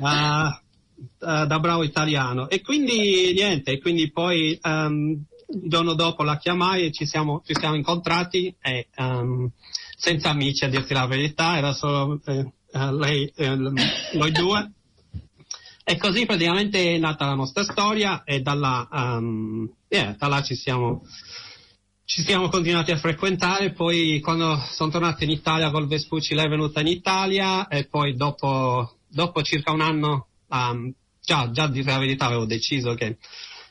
Uh, 0.01 1.47
da 1.47 1.59
bravo 1.61 1.83
italiano. 1.83 2.49
E 2.49 2.61
quindi 2.61 3.33
niente, 3.33 3.79
quindi 3.81 4.11
poi 4.11 4.59
um, 4.63 5.23
il 5.53 5.69
giorno 5.69 5.95
dopo 5.95 6.23
la 6.23 6.37
chiamai 6.37 6.87
e 6.87 6.93
ci 6.93 7.07
siamo, 7.07 7.43
ci 7.45 7.55
siamo 7.59 7.75
incontrati 7.75 8.55
e 8.61 8.89
um, 8.97 9.51
senza 9.97 10.31
amici 10.31 10.65
a 10.65 10.69
dirti 10.69 10.95
la 10.95 11.07
verità, 11.07 11.57
era 11.57 11.73
solo 11.73 12.21
eh, 12.25 12.53
uh, 12.73 12.97
lei, 12.97 13.33
eh, 13.37 13.55
noi 13.55 14.33
due. 14.33 14.73
E 15.85 15.97
così 15.97 16.25
praticamente 16.25 16.95
è 16.95 16.99
nata 16.99 17.27
la 17.27 17.35
nostra 17.35 17.65
storia 17.65 18.23
e 18.25 18.41
da 18.41 18.55
là, 18.55 18.89
um, 18.93 19.69
yeah, 19.89 20.15
da 20.17 20.29
là 20.29 20.43
ci 20.43 20.55
siamo, 20.55 21.03
ci 22.11 22.23
siamo 22.23 22.49
continuati 22.49 22.91
a 22.91 22.97
frequentare, 22.97 23.71
poi 23.71 24.19
quando 24.19 24.57
sono 24.73 24.91
tornato 24.91 25.23
in 25.23 25.31
Italia 25.31 25.71
col 25.71 25.87
Vespucci 25.87 26.35
lei 26.35 26.47
è 26.47 26.49
venuta 26.49 26.81
in 26.81 26.89
Italia 26.89 27.69
e 27.69 27.85
poi 27.85 28.17
dopo, 28.17 28.97
dopo 29.07 29.43
circa 29.43 29.71
un 29.71 29.81
anno, 29.81 30.27
um, 30.49 30.93
già, 31.23 31.53
già 31.53 31.63
a 31.63 31.69
dire 31.69 31.93
la 31.93 31.99
verità 31.99 32.27
avevo 32.27 32.47
deciso 32.47 32.95
che 32.95 33.17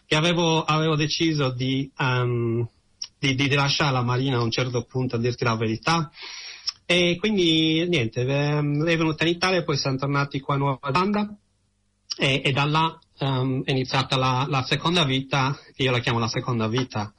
che 0.05 0.15
avevo, 0.15 0.63
avevo 0.63 0.95
deciso 0.95 1.51
di, 1.51 1.91
um, 1.97 2.65
di, 3.19 3.35
di, 3.35 3.49
lasciare 3.49 3.91
la 3.91 4.03
Marina 4.03 4.37
a 4.37 4.41
un 4.41 4.51
certo 4.51 4.83
punto, 4.83 5.17
a 5.17 5.19
dirti 5.19 5.43
la 5.43 5.57
verità. 5.57 6.09
E 6.85 7.17
quindi 7.19 7.85
niente, 7.89 8.21
ehm, 8.21 8.85
è 8.87 8.97
venuta 8.97 9.25
in 9.25 9.31
Italia, 9.31 9.63
poi 9.63 9.77
siamo 9.77 9.97
tornati 9.97 10.39
qua 10.39 10.55
in 10.55 10.61
Nuova 10.61 10.79
Zelanda 10.81 11.37
e, 12.17 12.41
e 12.43 12.51
da 12.53 12.65
là 12.65 12.99
um, 13.19 13.63
è 13.63 13.71
iniziata 13.71 14.17
la, 14.17 14.45
la, 14.49 14.63
seconda 14.63 15.03
vita, 15.03 15.57
io 15.77 15.91
la 15.91 15.99
chiamo 15.99 16.19
la 16.19 16.27
seconda 16.27 16.67
vita, 16.67 17.13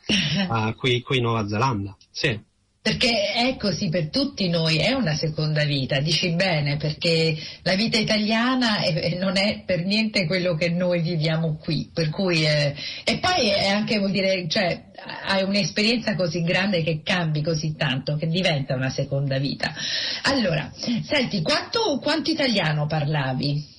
uh, 0.49 0.75
qui, 0.78 1.00
qui 1.02 1.19
in 1.19 1.25
Nuova 1.25 1.47
Zelanda. 1.47 1.97
Sì. 2.11 2.49
Perché 2.83 3.33
è 3.35 3.57
così 3.59 3.90
per 3.90 4.09
tutti 4.09 4.49
noi, 4.49 4.78
è 4.78 4.92
una 4.92 5.14
seconda 5.14 5.64
vita, 5.64 6.00
dici 6.00 6.30
bene, 6.30 6.78
perché 6.78 7.37
la 7.62 7.75
vita 7.75 7.99
italiana 7.99 8.78
è, 8.78 9.19
non 9.19 9.37
è 9.37 9.64
per 9.66 9.85
niente 9.85 10.25
quello 10.25 10.54
che 10.54 10.71
noi 10.71 11.02
viviamo 11.02 11.59
qui, 11.59 11.90
per 11.92 12.09
cui 12.09 12.42
è, 12.42 12.75
e 13.04 13.19
poi 13.19 13.50
è 13.50 13.69
anche 13.69 13.99
vuol 13.99 14.12
dire, 14.12 14.49
cioè, 14.49 14.85
hai 15.26 15.42
un'esperienza 15.42 16.14
così 16.14 16.42
grande 16.42 16.83
che 16.83 17.02
cambi 17.02 17.42
così 17.42 17.76
tanto, 17.76 18.16
che 18.16 18.28
diventa 18.28 18.75
una 18.76 18.88
seconda 18.88 19.37
vita. 19.37 19.75
Allora, 20.23 20.73
senti, 21.04 21.42
quanto, 21.42 21.99
quanto 21.99 22.30
italiano 22.30 22.87
parlavi? 22.87 23.78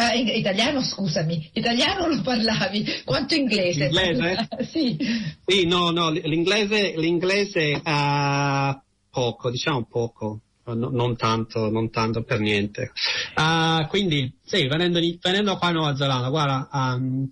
Uh, 0.00 0.16
italiano, 0.16 0.82
scusami, 0.82 1.50
italiano 1.52 2.06
lo 2.06 2.22
parlavi, 2.22 3.02
quanto 3.04 3.34
inglese? 3.34 3.84
Inglese? 3.84 4.48
sì. 4.70 4.96
Sì, 5.44 5.66
no, 5.66 5.90
no, 5.90 6.08
l'inglese, 6.10 6.94
l'inglese 6.96 7.80
uh, 7.84 8.80
poco, 9.10 9.50
diciamo 9.50 9.84
poco, 9.84 10.40
no, 10.64 10.88
non 10.88 11.16
tanto, 11.16 11.68
non 11.68 11.90
tanto 11.90 12.22
per 12.22 12.40
niente. 12.40 12.92
Uh, 13.36 13.86
quindi, 13.88 14.32
sì, 14.42 14.66
venendo, 14.68 15.00
venendo, 15.20 15.58
qua 15.58 15.68
in 15.68 15.74
Nuova 15.74 15.96
Zelanda, 15.96 16.28
guarda, 16.30 16.68
um, 16.72 17.28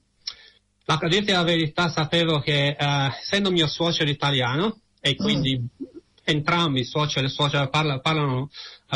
la, 0.84 0.98
a 1.00 1.08
dirti 1.08 1.32
la 1.32 1.44
verità, 1.44 1.88
sapevo 1.88 2.40
che, 2.40 2.76
essendo 2.78 3.50
mio 3.50 3.66
suocero 3.66 4.10
italiano, 4.10 4.80
e 5.00 5.14
quindi 5.16 5.58
mm. 5.58 5.97
Entrambi, 6.30 6.84
suocero 6.84 7.26
e 7.26 7.30
suocera, 7.30 7.68
parlano, 7.68 8.00
parlano 8.00 8.50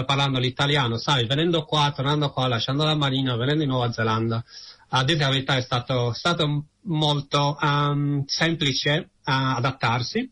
parlando 0.06 0.38
l'italiano, 0.38 0.96
sai, 0.96 1.26
venendo 1.26 1.64
qua, 1.64 1.92
tornando 1.94 2.30
qua, 2.30 2.46
lasciando 2.46 2.84
la 2.84 2.94
Marina, 2.94 3.36
venendo 3.36 3.62
in 3.62 3.68
Nuova 3.68 3.92
Zelanda, 3.92 4.42
a 4.88 5.04
dire 5.04 5.18
la 5.18 5.28
verità 5.28 5.56
è 5.56 5.62
stato, 5.62 6.12
stato 6.12 6.64
molto 6.82 7.58
um, 7.60 8.24
semplice 8.26 9.10
uh, 9.24 9.56
adattarsi. 9.56 10.30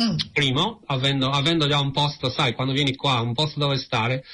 Mm. 0.00 0.16
Primo, 0.32 0.82
avendo, 0.86 1.30
avendo, 1.30 1.66
già 1.66 1.80
un 1.80 1.90
posto, 1.90 2.30
sai, 2.30 2.54
quando 2.54 2.72
vieni 2.72 2.94
qua, 2.94 3.20
un 3.20 3.34
posto 3.34 3.58
dove 3.58 3.76
stare. 3.76 4.24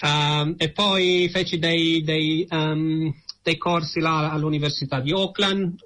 Um, 0.00 0.54
e 0.58 0.70
poi 0.70 1.28
feci 1.30 1.58
dei, 1.58 2.02
dei, 2.02 2.46
um, 2.50 3.12
dei 3.42 3.56
corsi 3.56 4.00
là 4.00 4.30
all'Università 4.30 5.00
di 5.00 5.12
Auckland 5.12 5.82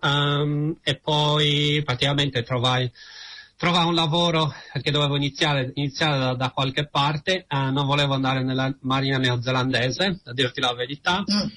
e 0.82 0.96
poi 0.96 1.82
praticamente 1.84 2.42
trovai 2.42 2.90
trovare 3.56 3.86
un 3.86 3.94
lavoro 3.94 4.52
perché 4.72 4.90
dovevo 4.90 5.16
iniziare, 5.16 5.70
iniziare 5.74 6.18
da, 6.18 6.34
da, 6.34 6.50
qualche 6.50 6.88
parte, 6.88 7.46
eh, 7.48 7.70
non 7.70 7.86
volevo 7.86 8.14
andare 8.14 8.42
nella 8.42 8.74
marina 8.82 9.18
neozelandese, 9.18 10.20
a 10.24 10.32
dirti 10.32 10.60
la 10.60 10.74
verità, 10.74 11.20
mm. 11.20 11.48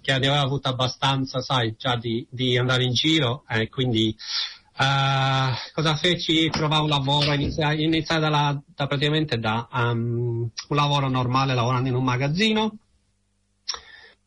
che 0.00 0.12
aveva 0.12 0.40
avuto 0.40 0.68
abbastanza, 0.68 1.40
sai, 1.40 1.74
già 1.76 1.96
di, 1.96 2.26
di 2.30 2.56
andare 2.56 2.84
in 2.84 2.92
giro, 2.92 3.44
eh, 3.48 3.68
quindi 3.68 4.16
eh, 4.80 5.52
cosa 5.74 5.96
feci? 5.96 6.48
Trovare 6.50 6.82
un 6.82 6.88
lavoro, 6.88 7.32
iniziai, 7.32 7.82
iniziai 7.82 8.20
da, 8.20 8.62
da, 8.64 8.86
praticamente 8.86 9.38
da 9.38 9.68
um, 9.72 10.48
un 10.68 10.76
lavoro 10.76 11.08
normale 11.08 11.54
lavorando 11.54 11.88
in 11.88 11.96
un 11.96 12.04
magazzino, 12.04 12.72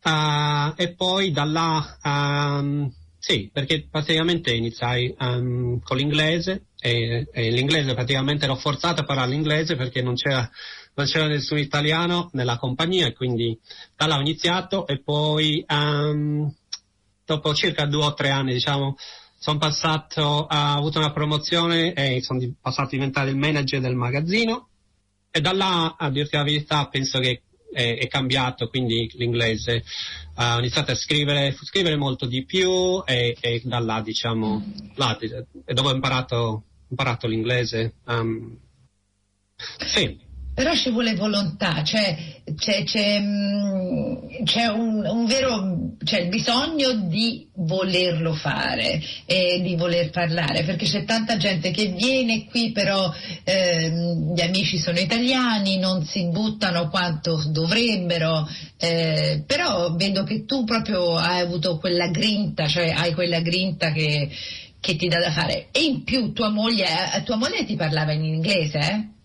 uh, 0.03 0.73
e 0.75 0.93
poi 0.93 1.31
da 1.31 1.45
là 1.45 1.97
um, 2.03 2.91
sì, 3.23 3.51
perché 3.53 3.87
praticamente 3.87 4.51
iniziai 4.51 5.13
um, 5.19 5.79
con 5.83 5.95
l'inglese 5.95 6.69
e, 6.79 7.27
e, 7.31 7.51
l'inglese 7.51 7.93
praticamente 7.93 8.47
l'ho 8.47 8.55
forzato 8.55 9.01
a 9.01 9.03
parlare 9.03 9.29
l'inglese 9.29 9.75
perché 9.75 10.01
non 10.01 10.15
c'era, 10.15 10.49
non 10.95 11.05
c'era 11.05 11.27
nessun 11.27 11.59
italiano 11.59 12.31
nella 12.33 12.57
compagnia 12.57 13.05
e 13.05 13.13
quindi 13.13 13.55
da 13.95 14.07
là 14.07 14.17
ho 14.17 14.21
iniziato 14.21 14.87
e 14.87 15.03
poi 15.03 15.63
um, 15.69 16.51
dopo 17.23 17.53
circa 17.53 17.85
due 17.85 18.05
o 18.05 18.13
tre 18.15 18.29
anni 18.29 18.53
diciamo 18.53 18.95
sono 19.37 19.59
passato, 19.59 20.23
ho 20.23 20.47
avuto 20.47 20.97
una 20.97 21.13
promozione 21.13 21.93
e 21.93 22.23
sono 22.23 22.39
passato 22.59 22.87
a 22.87 22.91
diventare 22.91 23.29
il 23.29 23.37
manager 23.37 23.81
del 23.81 23.95
magazzino 23.95 24.69
e 25.29 25.41
da 25.41 25.53
là 25.53 25.95
a 25.95 26.09
dirti 26.09 26.37
la 26.37 26.43
verità 26.43 26.87
penso 26.87 27.19
che 27.19 27.43
è, 27.71 27.97
è 27.97 28.07
cambiato, 28.07 28.67
quindi 28.67 29.09
l'inglese 29.15 29.83
uh, 30.35 30.55
ho 30.55 30.59
iniziato 30.59 30.91
a 30.91 30.95
scrivere, 30.95 31.55
scrivere 31.61 31.95
molto 31.95 32.25
di 32.25 32.45
più 32.45 33.01
e, 33.05 33.35
e 33.39 33.61
da 33.63 33.79
là 33.79 34.01
diciamo, 34.01 34.63
là, 34.95 35.17
e 35.17 35.73
dove 35.73 35.89
ho 35.89 35.93
imparato, 35.93 36.63
imparato 36.89 37.27
l'inglese. 37.27 37.93
Um, 38.05 38.57
sì. 39.85 40.29
Però 40.53 40.75
ci 40.75 40.91
vuole 40.91 41.15
volontà, 41.15 41.81
cioè 41.84 42.41
c'è, 42.55 42.84
c'è, 42.84 43.20
mm, 43.20 44.43
c'è 44.43 44.67
un, 44.67 45.05
un, 45.05 45.25
vero 45.25 45.96
c'è 46.03 46.20
il 46.20 46.27
bisogno 46.27 46.91
di 47.08 47.48
volerlo 47.55 48.34
fare 48.34 49.01
e 49.25 49.62
di 49.62 49.75
voler 49.75 50.10
parlare, 50.10 50.63
perché 50.63 50.86
c'è 50.86 51.05
tanta 51.05 51.38
gente 51.38 51.72
che 51.72 51.88
viene 51.88 52.46
qui, 52.46 52.72
però 52.72 53.13
eh, 53.46 53.91
gli 54.36 54.41
amici 54.41 54.77
sono 54.77 55.00
italiani, 55.00 55.77
non 55.77 56.03
si 56.03 56.27
buttano 56.27 56.89
quanto 56.89 57.41
dovrebbero, 57.48 58.46
eh, 58.77 59.43
però 59.48 59.93
vedo 59.96 60.24
che 60.24 60.43
tu 60.46 60.65
proprio 60.65 61.15
hai 61.15 61.39
avuto 61.39 61.77
quella 61.77 62.08
grinta, 62.08 62.67
cioè 62.67 62.89
hai 62.89 63.13
quella 63.13 63.39
grinta 63.39 63.91
che, 63.93 64.29
che 64.81 64.96
ti 64.98 65.08
dà 65.08 65.20
da 65.20 65.31
fare. 65.31 65.67
E 65.72 65.84
in 65.84 66.03
più 66.03 66.34
tua 66.34 66.50
moglie, 66.50 66.86
eh, 67.15 67.24
tua 67.24 67.38
moglie 67.38 67.63
ti 67.65 67.75
parlava 67.75 68.12
in 68.12 68.25
inglese, 68.25 68.79
eh? 68.79 69.20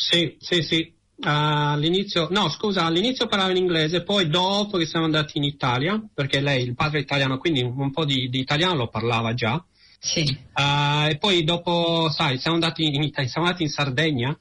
Sì, 0.00 0.36
sì, 0.40 0.62
sì. 0.62 0.92
All'inizio, 1.22 2.28
no, 2.30 2.48
scusa, 2.48 2.84
all'inizio 2.84 3.26
parlava 3.26 3.50
in 3.50 3.58
inglese, 3.58 4.02
poi 4.02 4.28
dopo 4.30 4.78
che 4.78 4.86
siamo 4.86 5.04
andati 5.04 5.36
in 5.36 5.44
Italia, 5.44 6.02
perché 6.14 6.40
lei, 6.40 6.64
il 6.64 6.74
padre 6.74 7.00
è 7.00 7.02
italiano, 7.02 7.36
quindi 7.36 7.60
un 7.60 7.90
po' 7.92 8.06
di, 8.06 8.30
di 8.30 8.40
italiano 8.40 8.74
lo 8.74 8.88
parlava 8.88 9.34
già. 9.34 9.62
Sì. 9.98 10.22
Uh, 10.54 11.10
e 11.10 11.18
poi 11.18 11.44
dopo, 11.44 12.08
sai, 12.10 12.38
siamo 12.38 12.56
andati 12.56 12.86
in 12.86 13.02
Italia, 13.02 13.28
siamo 13.28 13.46
andati 13.48 13.64
in 13.64 13.68
Sardegna, 13.68 14.38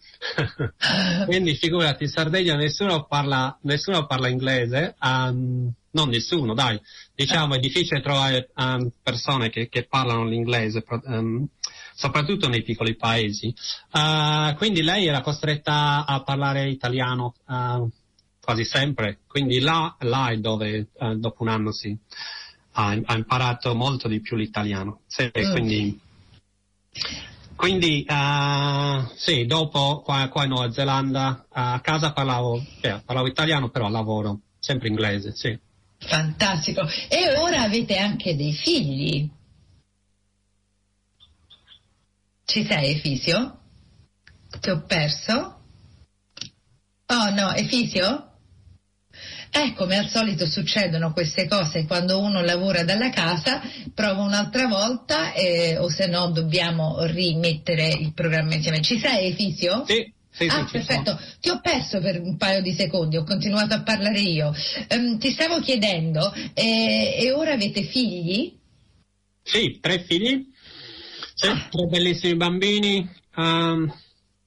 quindi 1.28 1.56
figurati, 1.56 2.04
in 2.04 2.10
Sardegna 2.10 2.56
nessuno 2.56 3.04
parla, 3.04 3.60
nessuno 3.64 4.06
parla 4.06 4.30
inglese, 4.30 4.96
um, 5.02 5.70
non 5.92 6.08
nessuno, 6.08 6.54
dai, 6.54 6.80
diciamo 7.14 7.56
è 7.56 7.60
difficile 7.60 8.02
trovare 8.02 8.52
um, 8.56 8.90
persone 9.04 9.50
che, 9.50 9.68
che, 9.68 9.86
parlano 9.86 10.24
l'inglese, 10.24 10.86
um, 11.04 11.46
soprattutto 12.00 12.48
nei 12.48 12.64
piccoli 12.64 12.96
paesi. 12.96 13.54
Uh, 13.92 14.56
quindi 14.56 14.82
lei 14.82 15.06
era 15.08 15.20
costretta 15.20 16.06
a 16.06 16.24
parlare 16.24 16.70
italiano 16.70 17.36
uh, 17.46 17.90
quasi 18.42 18.64
sempre, 18.64 19.20
quindi 19.28 19.60
là, 19.60 19.98
là 20.00 20.30
è 20.30 20.38
dove 20.38 20.88
uh, 20.94 21.16
dopo 21.16 21.44
un 21.44 21.50
anno 21.50 21.74
si 21.74 21.96
ha, 22.72 22.98
ha, 23.04 23.16
imparato 23.16 23.76
molto 23.76 24.08
di 24.08 24.22
più 24.22 24.38
l'italiano. 24.38 25.02
Sì, 25.08 25.26
mm. 25.26 25.52
Quindi, 25.52 26.00
quindi 27.56 28.06
sì, 29.16 29.46
dopo 29.46 30.02
qua, 30.02 30.30
qua, 30.30 30.44
in 30.44 30.50
Nuova 30.50 30.72
Zelanda 30.72 31.48
a 31.50 31.82
casa 31.82 32.14
parlavo, 32.14 32.64
eh, 32.80 33.02
parlavo 33.04 33.28
italiano, 33.28 33.70
però 33.70 33.88
al 33.88 33.92
lavoro 33.92 34.40
sempre 34.58 34.88
inglese, 34.88 35.34
sì. 35.36 35.60
Fantastico. 35.98 36.88
E 37.10 37.38
ora 37.38 37.64
avete 37.64 37.98
anche 37.98 38.38
dei 38.38 38.54
figli. 38.54 39.30
Ci 42.50 42.66
sei, 42.66 42.96
Fisio? 42.96 43.60
Ti 44.60 44.72
ho 44.72 44.84
perso? 44.88 45.34
Oh 47.06 47.30
no, 47.30 47.52
è 47.52 47.64
Fisio? 47.66 48.32
Eh, 49.52 49.76
come 49.76 50.00
al 50.00 50.10
solito 50.10 50.48
succedono 50.48 51.14
queste 51.14 51.48
cose 51.48 51.86
quando 51.86 52.20
uno 52.20 52.42
lavora 52.42 52.84
dalla 52.84 53.12
casa, 53.12 53.62
prova 53.94 54.24
un'altra 54.24 54.66
volta 54.66 55.32
eh, 55.34 55.78
o 55.78 55.90
se 55.90 56.08
no 56.08 56.32
dobbiamo 56.32 57.04
rimettere 57.04 57.90
il 57.90 58.14
programma 58.14 58.56
insieme. 58.56 58.82
Ci 58.82 58.98
sei, 58.98 59.32
Fisio? 59.34 59.86
Sì. 59.86 60.12
Sì, 60.32 60.48
ah, 60.48 60.66
sì, 60.66 60.72
perfetto. 60.72 61.20
Ti 61.40 61.50
ho 61.50 61.60
perso 61.62 62.00
per 62.00 62.20
un 62.20 62.36
paio 62.36 62.64
di 62.64 62.74
secondi, 62.74 63.18
ho 63.18 63.24
continuato 63.24 63.76
a 63.76 63.84
parlare 63.84 64.22
io. 64.22 64.52
Um, 64.90 65.20
ti 65.20 65.30
stavo 65.30 65.60
chiedendo, 65.60 66.34
eh, 66.56 67.16
e 67.20 67.32
ora 67.32 67.54
avete 67.54 67.84
figli? 67.84 68.58
Sì, 69.44 69.80
tre 69.80 70.04
figli, 70.04 70.49
sì, 71.40 71.48
tre 71.70 71.86
bellissimi 71.86 72.36
bambini, 72.36 73.10
um, 73.38 73.90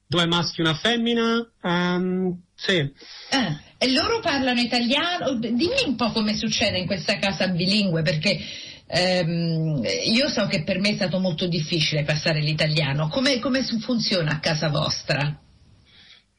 due 0.05 0.27
maschi 0.27 0.59
e 0.59 0.63
una 0.63 0.75
femmina, 0.75 1.51
um, 1.63 2.39
sì. 2.53 2.87
Ah, 3.31 3.59
e 3.79 3.91
loro 3.91 4.19
parlano 4.19 4.59
italiano? 4.59 5.33
Dimmi 5.39 5.83
un 5.87 5.95
po' 5.95 6.11
come 6.11 6.35
succede 6.35 6.77
in 6.77 6.85
questa 6.85 7.17
casa 7.17 7.47
bilingue, 7.47 8.03
perché 8.03 8.39
ehm, 8.85 9.81
io 10.05 10.29
so 10.29 10.45
che 10.45 10.63
per 10.63 10.79
me 10.79 10.91
è 10.91 10.95
stato 10.95 11.19
molto 11.19 11.47
difficile 11.47 12.03
passare 12.03 12.41
l'italiano. 12.41 13.07
Come, 13.07 13.39
come 13.39 13.63
funziona 13.63 14.33
a 14.33 14.39
casa 14.39 14.69
vostra? 14.69 15.41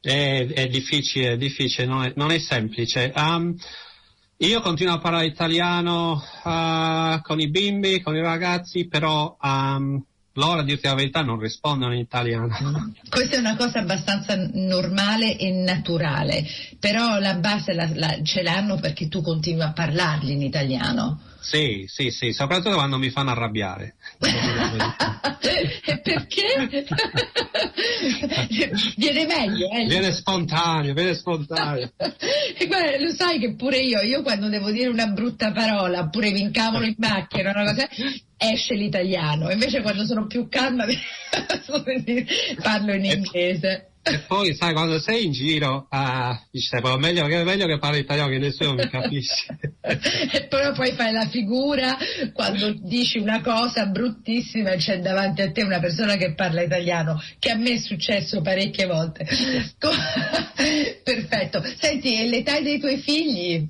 È, 0.01 0.47
è 0.55 0.69
difficile, 0.69 1.33
è 1.33 1.37
difficile, 1.37 1.87
non 1.87 2.05
è, 2.05 2.13
non 2.15 2.31
è 2.31 2.39
semplice. 2.39 3.13
Um, 3.17 3.57
io 4.37 4.61
continuo 4.61 4.95
a 4.95 4.99
parlare 5.01 5.27
italiano 5.27 6.23
uh, 6.45 7.21
con 7.23 7.41
i 7.41 7.51
bimbi, 7.51 8.03
con 8.03 8.15
i 8.15 8.21
ragazzi, 8.21 8.87
però 8.87 9.37
um, 9.43 10.05
loro, 10.35 10.61
a 10.61 10.65
dirti 10.65 10.87
la 10.87 10.95
verità, 10.95 11.23
non 11.23 11.39
rispondono 11.39 11.95
in 11.95 12.01
italiano. 12.01 12.93
Questa 13.09 13.37
è 13.37 13.39
una 13.39 13.57
cosa 13.57 13.81
abbastanza 13.81 14.37
normale 14.53 15.37
e 15.37 15.51
naturale, 15.51 16.45
però 16.79 17.19
la 17.19 17.35
base 17.35 17.73
la, 17.73 17.89
la, 17.95 18.19
ce 18.23 18.43
l'hanno 18.43 18.77
perché 18.77 19.09
tu 19.09 19.23
continui 19.23 19.63
a 19.63 19.73
parlargli 19.73 20.31
in 20.31 20.43
italiano. 20.43 21.33
Sì, 21.45 21.85
sì, 21.89 22.11
sì, 22.11 22.33
soprattutto 22.33 22.75
quando 22.75 22.97
mi 22.97 23.11
fanno 23.11 23.31
arrabbiare. 23.31 23.97
e 25.85 26.01
perché? 26.01 26.67
viene 28.97 29.27
meglio, 29.27 29.69
eh? 29.69 29.85
Viene 29.87 30.11
spontaneo, 30.13 30.95
viene 30.95 31.15
spontaneo. 31.15 31.93
e 31.99 32.67
guarda, 32.67 32.99
lo 32.99 33.13
sai 33.13 33.39
che 33.39 33.57
pure 33.57 33.77
io, 33.77 34.01
io 34.01 34.23
quando 34.23 34.49
devo 34.49 34.71
dire 34.71 34.89
una 34.89 35.09
brutta 35.09 35.53
parola, 35.53 36.01
oppure 36.01 36.31
mi 36.31 36.41
incavolo 36.41 36.87
in 36.87 36.95
macchina, 36.97 37.51
una 37.51 37.65
cosa, 37.65 37.91
esce 38.53 38.75
l'italiano. 38.75 39.51
Invece 39.51 39.83
quando 39.83 40.05
sono 40.05 40.27
più 40.27 40.49
calma 40.49 40.85
parlo 42.63 42.95
in 42.95 43.05
inglese. 43.05 43.89
E 44.07 44.19
poi, 44.27 44.55
sai, 44.55 44.75
quando 44.75 44.99
sei 44.99 45.25
in 45.25 45.33
giro, 45.33 45.89
uh, 45.91 46.37
dici, 46.51 46.69
però 46.69 46.99
meglio, 46.99 47.25
meglio 47.25 47.65
che 47.65 47.79
parli 47.79 48.01
italiano 48.01 48.29
che 48.29 48.39
nessuno 48.39 48.75
mi 48.75 48.87
capisce. 48.91 49.47
e 49.81 50.45
però 50.45 50.73
poi 50.73 50.93
fai 50.93 51.11
la 51.11 51.27
figura 51.27 51.97
quando 52.35 52.75
dici 52.83 53.17
una 53.19 53.41
cosa 53.41 53.87
bruttissima 53.87 54.73
e 54.73 54.77
c'è 54.77 54.99
davanti 54.99 55.41
a 55.41 55.51
te 55.51 55.63
una 55.63 55.81
persona 55.81 56.17
che 56.17 56.35
parla 56.35 56.61
italiano, 56.61 57.19
che 57.39 57.51
a 57.51 57.57
me 57.57 57.73
è 57.73 57.79
successo 57.79 58.43
parecchie 58.43 58.85
volte. 58.85 59.25
Perfetto. 61.03 61.63
Senti, 61.81 62.15
e 62.21 62.27
l'età 62.29 62.61
dei 62.61 62.79
tuoi 62.79 62.99
figli? 62.99 63.67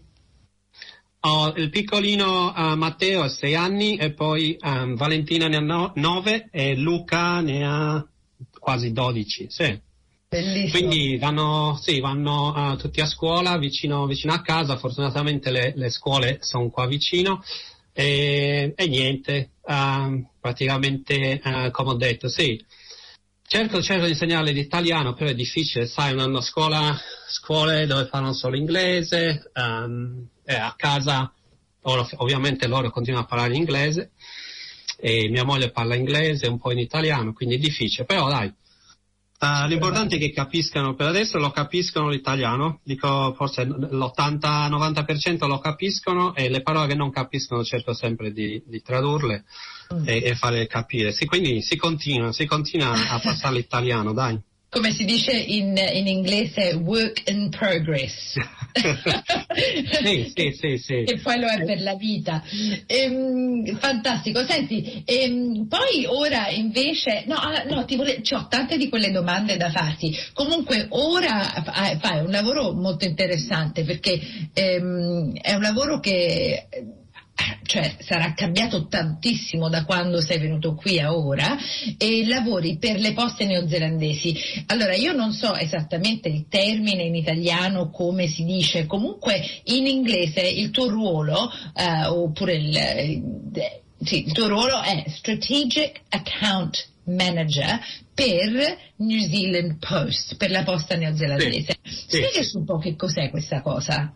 Oh, 1.26 1.54
il 1.56 1.70
piccolino 1.70 2.52
uh, 2.54 2.76
Matteo 2.76 3.22
ha 3.22 3.28
6 3.30 3.54
anni 3.54 3.96
e 3.96 4.12
poi 4.12 4.58
um, 4.60 4.94
Valentina 4.94 5.48
ne 5.48 5.56
ha 5.56 5.92
9 5.94 6.48
e 6.50 6.76
Luca 6.76 7.40
ne 7.40 7.66
ha 7.66 8.06
quasi 8.58 8.92
12. 8.92 9.46
Sì. 9.48 9.80
Bellissimo. 10.28 10.70
Quindi 10.70 11.16
vanno, 11.16 11.78
sì, 11.80 12.00
vanno 12.00 12.52
uh, 12.54 12.76
tutti 12.76 13.00
a 13.00 13.06
scuola 13.06 13.56
vicino, 13.56 14.04
vicino, 14.06 14.34
a 14.34 14.42
casa, 14.42 14.76
fortunatamente 14.76 15.50
le, 15.50 15.72
le 15.76 15.88
scuole 15.88 16.38
sono 16.42 16.68
qua 16.68 16.86
vicino 16.86 17.42
e, 17.94 18.74
e 18.76 18.86
niente, 18.86 19.52
uh, 19.62 20.26
praticamente 20.38 21.40
uh, 21.42 21.70
come 21.70 21.90
ho 21.90 21.94
detto, 21.94 22.28
sì. 22.28 22.62
Cerco, 23.46 23.80
cerco 23.80 24.04
di 24.04 24.10
insegnarle 24.10 24.52
l'italiano, 24.52 25.14
però 25.14 25.30
è 25.30 25.34
difficile, 25.34 25.86
sai, 25.86 26.10
andando 26.10 26.38
a 26.38 26.42
scuola, 26.42 26.94
scuole 27.28 27.86
dove 27.86 28.04
fanno 28.06 28.34
solo 28.34 28.56
inglese, 28.56 29.50
um, 29.54 30.26
e 30.44 30.54
a 30.54 30.74
casa 30.76 31.32
ora, 31.82 32.06
ovviamente 32.16 32.66
loro 32.66 32.90
continuano 32.90 33.24
a 33.24 33.28
parlare 33.28 33.56
inglese 33.56 34.12
e 34.98 35.28
mia 35.28 35.44
moglie 35.44 35.70
parla 35.70 35.94
inglese, 35.94 36.46
un 36.46 36.58
po' 36.58 36.72
in 36.72 36.78
italiano, 36.78 37.32
quindi 37.32 37.56
è 37.56 37.58
difficile, 37.58 38.04
però 38.04 38.28
dai, 38.28 38.52
Uh, 39.36 39.66
l'importante 39.66 40.16
è 40.16 40.18
che 40.18 40.32
capiscano, 40.32 40.94
per 40.94 41.08
adesso 41.08 41.38
lo 41.38 41.50
capiscono 41.50 42.08
l'italiano, 42.08 42.80
dico 42.82 43.34
forse 43.36 43.64
l'80-90% 43.64 45.46
lo 45.46 45.58
capiscono 45.58 46.34
e 46.34 46.48
le 46.48 46.62
parole 46.62 46.86
che 46.86 46.94
non 46.94 47.10
capiscono 47.10 47.62
cerco 47.62 47.92
sempre 47.92 48.32
di, 48.32 48.62
di 48.64 48.80
tradurle 48.80 49.44
mm. 49.92 50.08
e, 50.08 50.22
e 50.24 50.34
farle 50.36 50.66
capire. 50.66 51.12
Sì, 51.12 51.26
quindi 51.26 51.60
si 51.60 51.76
continua, 51.76 52.32
si 52.32 52.46
continua 52.46 52.92
a 52.92 53.18
passare 53.22 53.56
l'italiano, 53.56 54.14
dai 54.14 54.40
come 54.74 54.90
si 54.90 55.04
dice 55.04 55.30
in, 55.30 55.76
in, 55.76 56.08
inglese, 56.08 56.74
work 56.74 57.22
in 57.30 57.48
progress. 57.48 58.34
sì, 60.02 60.32
sì, 60.34 60.50
sì, 60.50 60.78
sì. 60.78 61.02
E 61.04 61.20
poi 61.22 61.38
lo 61.38 61.46
è 61.46 61.64
per 61.64 61.80
la 61.80 61.94
vita. 61.94 62.42
Ehm, 62.86 63.78
fantastico. 63.78 64.44
Senti, 64.44 65.04
ehm, 65.04 65.68
poi 65.68 66.06
ora 66.06 66.48
invece, 66.48 67.22
no, 67.26 67.36
ah, 67.36 67.62
no 67.62 67.84
ti 67.84 67.94
vole... 67.94 68.20
ho 68.28 68.48
tante 68.48 68.76
di 68.76 68.88
quelle 68.88 69.12
domande 69.12 69.56
da 69.56 69.70
farti. 69.70 70.12
Comunque 70.32 70.86
ora 70.90 71.62
fai 72.00 72.24
un 72.24 72.32
lavoro 72.32 72.72
molto 72.72 73.04
interessante 73.04 73.84
perché 73.84 74.20
ehm, 74.52 75.38
è 75.40 75.54
un 75.54 75.62
lavoro 75.62 76.00
che 76.00 76.66
cioè 77.64 77.96
sarà 78.00 78.32
cambiato 78.34 78.86
tantissimo 78.86 79.68
da 79.68 79.84
quando 79.84 80.20
sei 80.20 80.38
venuto 80.38 80.74
qui 80.74 81.00
a 81.00 81.14
ora 81.14 81.56
e 81.98 82.26
lavori 82.26 82.78
per 82.78 82.98
le 82.98 83.12
poste 83.12 83.46
neozelandesi. 83.46 84.36
Allora 84.66 84.94
io 84.94 85.12
non 85.12 85.32
so 85.32 85.54
esattamente 85.54 86.28
il 86.28 86.46
termine 86.48 87.02
in 87.02 87.14
italiano 87.14 87.90
come 87.90 88.26
si 88.28 88.44
dice, 88.44 88.86
comunque 88.86 89.40
in 89.64 89.86
inglese 89.86 90.42
il 90.42 90.70
tuo 90.70 90.88
ruolo 90.88 91.50
uh, 91.74 92.12
oppure 92.12 92.54
il, 92.54 92.76
eh, 92.76 93.22
sì, 94.02 94.26
il 94.26 94.32
tuo 94.32 94.48
ruolo 94.48 94.80
è 94.82 95.04
Strategic 95.08 96.02
Account 96.10 96.92
Manager 97.04 97.80
per 98.14 98.78
New 98.96 99.20
Zealand 99.28 99.78
Post, 99.78 100.36
per 100.36 100.50
la 100.50 100.62
posta 100.62 100.96
neozelandese. 100.96 101.78
Sì, 101.82 101.94
Spiegaci 102.06 102.44
sì. 102.44 102.56
un 102.56 102.64
po' 102.64 102.78
che 102.78 102.96
cos'è 102.96 103.30
questa 103.30 103.60
cosa. 103.60 104.12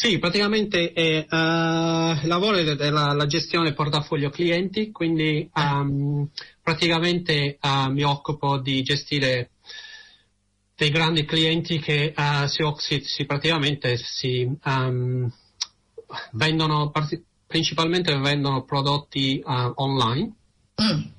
Sì, 0.00 0.20
praticamente 0.20 0.92
è 0.92 1.26
uh, 1.28 2.26
lavoro 2.28 2.62
della 2.62 3.12
la 3.14 3.26
gestione 3.26 3.72
portafoglio 3.72 4.30
clienti, 4.30 4.92
quindi 4.92 5.50
um, 5.52 6.28
praticamente 6.62 7.58
uh, 7.60 7.90
mi 7.90 8.04
occupo 8.04 8.60
di 8.60 8.80
gestire 8.82 9.50
dei 10.76 10.90
grandi 10.90 11.24
clienti 11.24 11.80
che 11.80 12.14
uh, 12.16 12.46
si, 12.46 12.62
si, 12.76 13.00
si, 13.02 13.26
praticamente 13.26 13.96
si 13.96 14.48
um, 14.66 15.28
vendono, 16.30 16.92
principalmente 17.48 18.16
vendono 18.18 18.62
prodotti 18.62 19.42
online. 19.44 20.32
Mm 20.80 21.17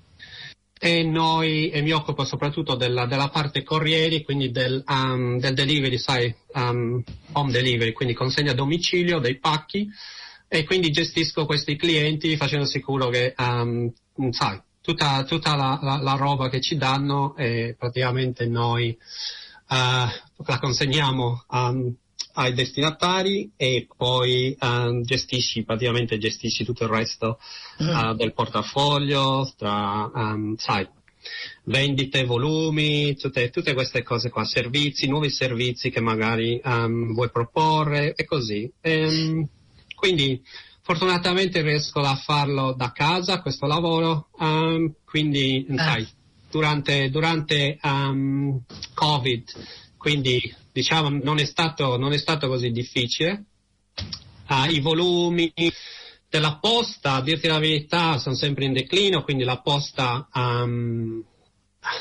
e 0.81 1.03
noi 1.03 1.69
e 1.69 1.81
mi 1.81 1.91
occupo 1.91 2.23
soprattutto 2.23 2.75
della, 2.75 3.05
della 3.05 3.27
parte 3.27 3.63
corrieri, 3.63 4.23
quindi 4.23 4.49
del, 4.49 4.81
um, 4.87 5.37
del 5.37 5.53
delivery, 5.53 5.97
sai, 5.97 6.33
um, 6.53 7.03
home 7.33 7.51
delivery, 7.51 7.91
quindi 7.91 8.13
consegna 8.13 8.51
a 8.51 8.55
domicilio 8.55 9.19
dei 9.19 9.37
pacchi 9.39 9.89
e 10.47 10.63
quindi 10.63 10.89
gestisco 10.89 11.45
questi 11.45 11.75
clienti 11.75 12.37
facendo 12.37 12.65
sicuro 12.65 13.09
che, 13.09 13.35
um, 13.37 13.91
sai, 14.29 14.59
tutta, 14.81 15.25
tutta 15.25 15.55
la, 15.55 15.77
la, 15.81 15.97
la, 16.01 16.15
roba 16.15 16.47
che 16.47 16.61
ci 16.61 16.77
danno 16.77 17.35
e 17.35 17.75
praticamente 17.77 18.47
noi 18.47 18.97
uh, 18.97 20.45
la 20.45 20.59
consegniamo 20.59 21.43
um, 21.49 21.93
ai 22.39 22.53
destinatari 22.53 23.51
e 23.57 23.87
poi 23.97 24.55
um, 24.61 25.03
gestisci, 25.03 25.63
praticamente 25.63 26.17
gestisci 26.17 26.63
tutto 26.63 26.85
il 26.85 26.89
resto 26.89 27.37
uh, 27.79 28.13
del 28.15 28.33
portafoglio, 28.33 29.51
tra, 29.57 30.09
um, 30.13 30.55
sai, 30.55 30.87
vendite, 31.65 32.23
volumi, 32.23 33.17
tutte, 33.17 33.49
tutte, 33.49 33.73
queste 33.73 34.03
cose 34.03 34.29
qua, 34.29 34.45
servizi, 34.45 35.07
nuovi 35.07 35.29
servizi 35.29 35.89
che 35.89 35.99
magari 35.99 36.59
um, 36.63 37.13
vuoi 37.13 37.29
proporre 37.29 38.13
e 38.15 38.23
così. 38.23 38.71
E, 38.79 39.45
quindi 39.95 40.41
fortunatamente 40.81 41.61
riesco 41.61 41.99
a 41.99 42.15
farlo 42.15 42.73
da 42.73 42.93
casa, 42.93 43.41
questo 43.41 43.67
lavoro, 43.67 44.29
um, 44.39 44.93
quindi 45.03 45.67
ah. 45.71 45.83
sai, 45.83 46.07
durante, 46.49 47.09
durante 47.09 47.77
um, 47.83 48.61
Covid, 48.93 49.43
quindi 49.99 50.41
diciamo 50.71 51.09
non 51.09 51.39
è 51.39 51.45
stato, 51.45 51.97
non 51.97 52.13
è 52.13 52.17
stato 52.17 52.47
così 52.47 52.71
difficile. 52.71 53.43
Uh, 54.47 54.71
I 54.71 54.79
volumi 54.79 55.53
della 56.29 56.57
posta, 56.57 57.15
a 57.15 57.21
dirti 57.21 57.47
la 57.47 57.59
verità, 57.59 58.17
sono 58.17 58.35
sempre 58.35 58.63
in 58.63 58.73
declino, 58.73 59.23
quindi 59.23 59.43
la 59.43 59.59
posta 59.59 60.27
um, 60.33 61.21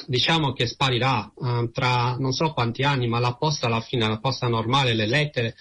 diciamo 0.07 0.53
che 0.53 0.67
sparirà 0.67 1.31
uh, 1.35 1.71
tra 1.73 2.17
non 2.19 2.33
so 2.33 2.53
quanti 2.53 2.85
anni, 2.85 3.09
ma 3.09 3.19
la 3.19 3.35
posta 3.35 3.67
alla 3.67 3.81
fine, 3.81 4.07
la 4.07 4.21
posta 4.21 4.47
normale, 4.47 4.95
le 4.95 5.07
lettere, 5.07 5.57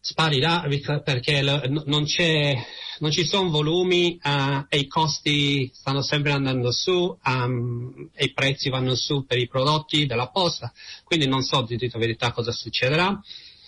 sparirà 0.00 0.66
perché 1.04 1.42
non, 1.42 1.82
non, 1.86 2.06
ci 2.06 3.24
sono 3.24 3.50
volumi 3.50 4.18
uh, 4.22 4.64
e 4.68 4.78
i 4.78 4.86
costi 4.86 5.70
stanno 5.74 6.02
sempre 6.02 6.32
andando 6.32 6.72
su 6.72 7.16
um, 7.24 8.10
e 8.14 8.24
i 8.24 8.32
prezzi 8.32 8.70
vanno 8.70 8.94
su 8.94 9.26
per 9.26 9.38
i 9.38 9.48
prodotti 9.48 10.06
della 10.06 10.28
posta, 10.28 10.72
quindi 11.04 11.26
non 11.26 11.42
so 11.42 11.62
di 11.62 11.76
tutta 11.76 11.98
verità 11.98 12.32
cosa 12.32 12.52
succederà. 12.52 13.20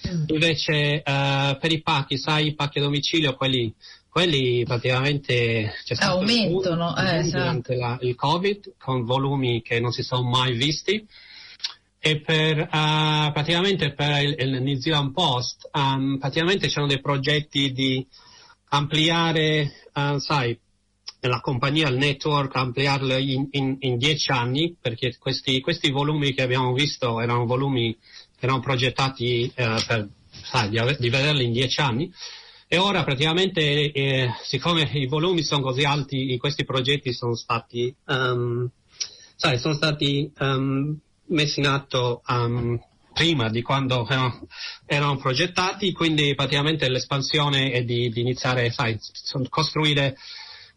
Mm. 0.08 0.24
Invece 0.28 1.02
uh, 1.04 1.58
per 1.58 1.70
i 1.70 1.80
pacchi, 1.82 2.18
sai, 2.18 2.48
i 2.48 2.54
pacchi 2.54 2.78
a 2.78 2.82
domicilio, 2.82 3.36
quelli, 3.36 3.72
quelli 4.08 4.64
praticamente 4.64 5.74
c'è 5.84 5.94
stato 5.94 6.18
aumentano 6.18 6.96
eh, 6.96 7.18
esatto. 7.18 7.38
durante 7.38 7.74
la, 7.76 7.98
il 8.00 8.14
Covid 8.16 8.74
con 8.78 9.04
volumi 9.04 9.62
che 9.62 9.78
non 9.80 9.92
si 9.92 10.02
sono 10.02 10.28
mai 10.28 10.54
visti 10.54 11.06
e 12.04 12.20
per, 12.20 12.58
uh, 12.58 13.30
praticamente 13.32 13.92
per 13.92 14.24
il, 14.24 14.34
il, 14.36 14.60
New 14.60 14.76
Zealand 14.76 15.12
Post 15.12 15.70
um, 15.72 16.18
praticamente 16.18 16.66
c'erano 16.66 16.88
dei 16.88 17.00
progetti 17.00 17.70
di 17.70 18.04
ampliare, 18.70 19.70
uh, 19.94 20.18
sai, 20.18 20.58
la 21.20 21.38
compagnia, 21.38 21.88
il 21.88 21.98
network, 21.98 22.56
ampliarlo 22.56 23.16
in, 23.18 23.46
in, 23.52 23.76
in 23.78 23.98
dieci 23.98 24.32
anni, 24.32 24.76
perché 24.80 25.16
questi, 25.16 25.60
questi, 25.60 25.92
volumi 25.92 26.34
che 26.34 26.42
abbiamo 26.42 26.72
visto 26.72 27.20
erano 27.20 27.46
volumi 27.46 27.96
erano 28.40 28.58
progettati 28.58 29.44
uh, 29.56 29.80
per, 29.86 30.08
sai, 30.42 30.70
di, 30.70 30.80
di, 30.98 31.08
vederli 31.08 31.44
in 31.44 31.52
dieci 31.52 31.80
anni. 31.80 32.12
E 32.66 32.78
ora 32.78 33.04
praticamente, 33.04 33.92
eh, 33.92 34.28
siccome 34.42 34.90
i 34.94 35.06
volumi 35.06 35.44
sono 35.44 35.62
così 35.62 35.84
alti, 35.84 36.36
questi 36.38 36.64
progetti 36.64 37.12
sono 37.12 37.36
stati, 37.36 37.94
um, 38.06 38.68
sai, 39.36 39.60
sono 39.60 39.74
stati 39.74 40.32
um, 40.40 40.98
messi 41.32 41.60
in 41.60 41.66
atto 41.66 42.22
um, 42.26 42.80
prima 43.12 43.48
di 43.50 43.62
quando 43.62 44.06
erano, 44.08 44.46
erano, 44.86 45.16
progettati, 45.16 45.92
quindi 45.92 46.34
praticamente 46.34 46.88
l'espansione 46.88 47.72
è 47.72 47.84
di, 47.84 48.10
di 48.10 48.20
iniziare, 48.20 48.70
sai, 48.70 48.98
costruire, 49.48 50.16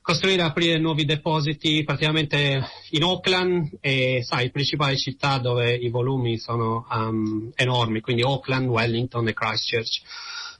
costruire, 0.01 0.43
aprire 0.43 0.77
nuovi 0.77 1.05
depositi 1.05 1.83
praticamente 1.83 2.63
in 2.91 3.03
Auckland 3.03 3.77
e, 3.79 4.21
sai, 4.23 4.51
principali 4.51 4.97
città 4.97 5.37
dove 5.37 5.73
i 5.73 5.89
volumi 5.89 6.37
sono 6.37 6.85
um, 6.89 7.51
enormi, 7.55 8.01
quindi 8.01 8.21
Auckland, 8.21 8.67
Wellington 8.67 9.27
e 9.27 9.33
Christchurch. 9.33 10.01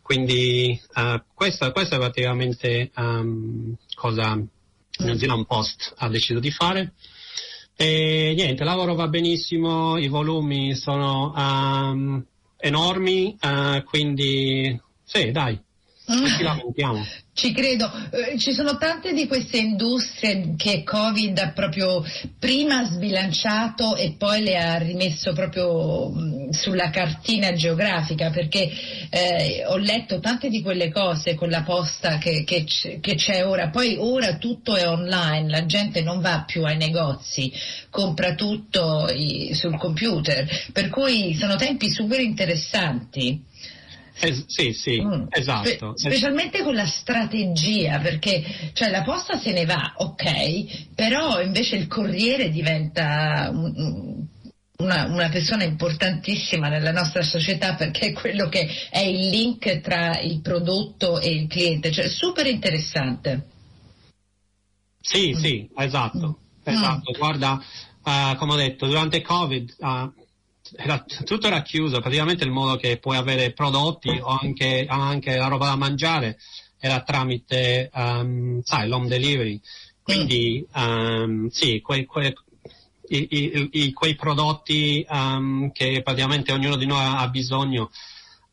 Quindi 0.02 0.80
uh, 0.96 1.22
questo, 1.34 1.72
questo, 1.72 1.96
è 1.96 1.98
praticamente 1.98 2.92
um, 2.96 3.76
cosa 3.96 4.36
New 4.36 5.16
Zealand 5.16 5.46
Post 5.46 5.94
ha 5.98 6.08
deciso 6.10 6.40
di 6.40 6.52
fare. 6.52 6.94
E 7.78 8.34
niente, 8.36 8.64
il 8.64 8.70
lavoro 8.70 8.96
va 8.96 9.08
benissimo, 9.08 9.98
i 9.98 10.08
volumi 10.08 10.76
sono 10.76 11.34
um, 11.36 12.24
enormi, 12.58 13.38
uh, 13.42 13.84
quindi 13.84 14.80
sì, 15.04 15.32
dai, 15.32 15.60
non 16.08 16.28
ci 16.28 16.44
lamentiamo. 16.44 17.06
Ci 17.34 17.52
credo, 17.52 17.92
eh, 18.12 18.38
ci 18.38 18.54
sono 18.54 18.78
tante 18.78 19.12
di 19.12 19.28
queste 19.28 19.58
industrie 19.58 20.54
che 20.56 20.84
Covid 20.84 21.38
ha 21.38 21.52
proprio 21.52 22.02
prima 22.40 22.86
sbilanciato 22.86 23.98
e 23.98 24.16
poi 24.18 24.42
le 24.42 24.58
ha 24.58 24.78
rimesso 24.78 25.34
proprio 25.34 26.10
mh, 26.10 26.52
sulla 26.52 26.90
cartina 26.92 27.52
geografica 27.52 28.30
perché 28.30 28.72
eh, 29.10 29.66
ho 29.68 29.76
letto 29.76 30.22
tante 30.22 30.48
di 30.48 30.62
quelle 30.62 30.90
cose 30.90 31.36
con 31.36 31.50
la 31.50 31.64
posta 31.64 32.20
che, 32.20 32.46
che, 32.46 32.64
che, 33.02 33.16
c'è 33.16 33.46
ora, 33.46 33.70
poi 33.70 33.98
ora 34.00 34.38
tutto 34.38 34.78
è 34.78 34.88
online, 34.88 35.50
la 35.50 35.66
gente 35.66 36.02
non 36.02 36.22
va 36.22 36.46
più 36.48 36.64
ai 36.64 36.78
negozi, 36.78 37.52
compra 37.90 38.34
tutto 38.36 39.10
i, 39.12 39.54
sul 39.54 39.78
computer, 39.78 40.48
per 40.72 40.88
cui 40.88 41.34
sono 41.34 41.58
tempi 41.58 41.90
super 41.90 42.22
interessanti. 42.22 43.44
Es- 44.20 44.46
sì, 44.48 44.72
sì, 44.74 45.02
mm. 45.02 45.26
esatto. 45.30 45.94
Spe- 45.96 46.10
specialmente 46.10 46.64
con 46.64 46.74
la 46.74 46.86
strategia, 46.86 48.00
perché 48.00 48.72
cioè, 48.74 48.90
la 48.90 49.04
posta 49.04 49.38
se 49.38 49.52
ne 49.52 49.66
va, 49.66 49.94
ok, 49.98 50.94
però 50.96 51.42
invece 51.42 51.76
il 51.76 51.88
corriere 51.88 52.50
diventa 52.50 53.50
un, 53.52 54.26
una, 54.78 55.06
una, 55.06 55.30
persona 55.30 55.64
importantissima 55.64 56.70
nella 56.70 56.92
nostra 56.92 57.24
società 57.24 57.76
perché 57.76 58.08
è 58.08 58.14
quello 58.14 58.48
che 58.48 58.70
è 58.90 59.00
il 59.00 59.30
link 59.30 59.82
tra 59.82 60.20
il 60.20 60.42
prodotto 60.42 61.20
e 61.20 61.32
il 61.32 61.48
cliente, 61.48 61.92
cioè 61.92 62.08
super 62.08 62.46
interessante. 62.48 63.48
Sì, 65.02 65.34
mm. 65.36 65.38
sì, 65.38 65.70
esatto, 65.76 66.40
mm. 66.70 66.74
esatto. 66.74 67.12
Guarda, 67.18 67.62
uh, 68.04 68.36
come 68.38 68.54
ho 68.54 68.58
detto, 68.58 68.88
durante 68.88 69.22
Covid 69.22 69.76
uh, 69.78 70.12
era, 70.76 71.04
tutto 71.24 71.48
era 71.48 71.62
chiuso, 71.62 72.00
praticamente 72.00 72.44
il 72.44 72.52
modo 72.52 72.76
che 72.78 72.98
puoi 72.98 73.18
avere 73.18 73.54
prodotti 73.54 74.10
o 74.10 74.38
anche, 74.40 74.86
anche 74.88 75.36
la 75.36 75.48
roba 75.48 75.68
da 75.68 75.76
mangiare 75.76 76.38
era 76.80 77.02
tramite, 77.02 77.90
um, 77.94 78.62
sai, 78.62 78.88
l'home 78.88 79.08
delivery. 79.08 79.60
Quindi, 80.02 80.66
um, 80.74 81.48
sì, 81.50 81.82
quei, 81.82 82.06
quei, 82.06 82.34
i, 83.08 83.28
i, 83.30 83.70
i, 83.72 83.94
quei 83.94 84.16
prodotti 84.16 85.06
um, 85.10 85.72
che 85.72 86.02
praticamente 86.04 86.52
ognuno 86.52 86.76
di 86.76 86.86
noi 86.86 87.00
ha 87.02 87.28
bisogno, 87.30 87.84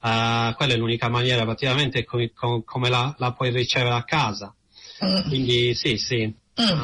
uh, 0.01 0.55
quella 0.55 0.73
è 0.73 0.77
l'unica 0.77 1.09
maniera 1.09 1.45
praticamente 1.45 2.05
come, 2.05 2.33
come 2.33 2.89
la, 2.89 3.15
la, 3.19 3.33
puoi 3.33 3.51
ricevere 3.51 3.95
a 3.95 4.05
casa. 4.05 4.55
Mm. 5.05 5.29
Quindi 5.29 5.75
sì, 5.75 5.97
sì. 5.97 6.35
Mm. 6.61 6.83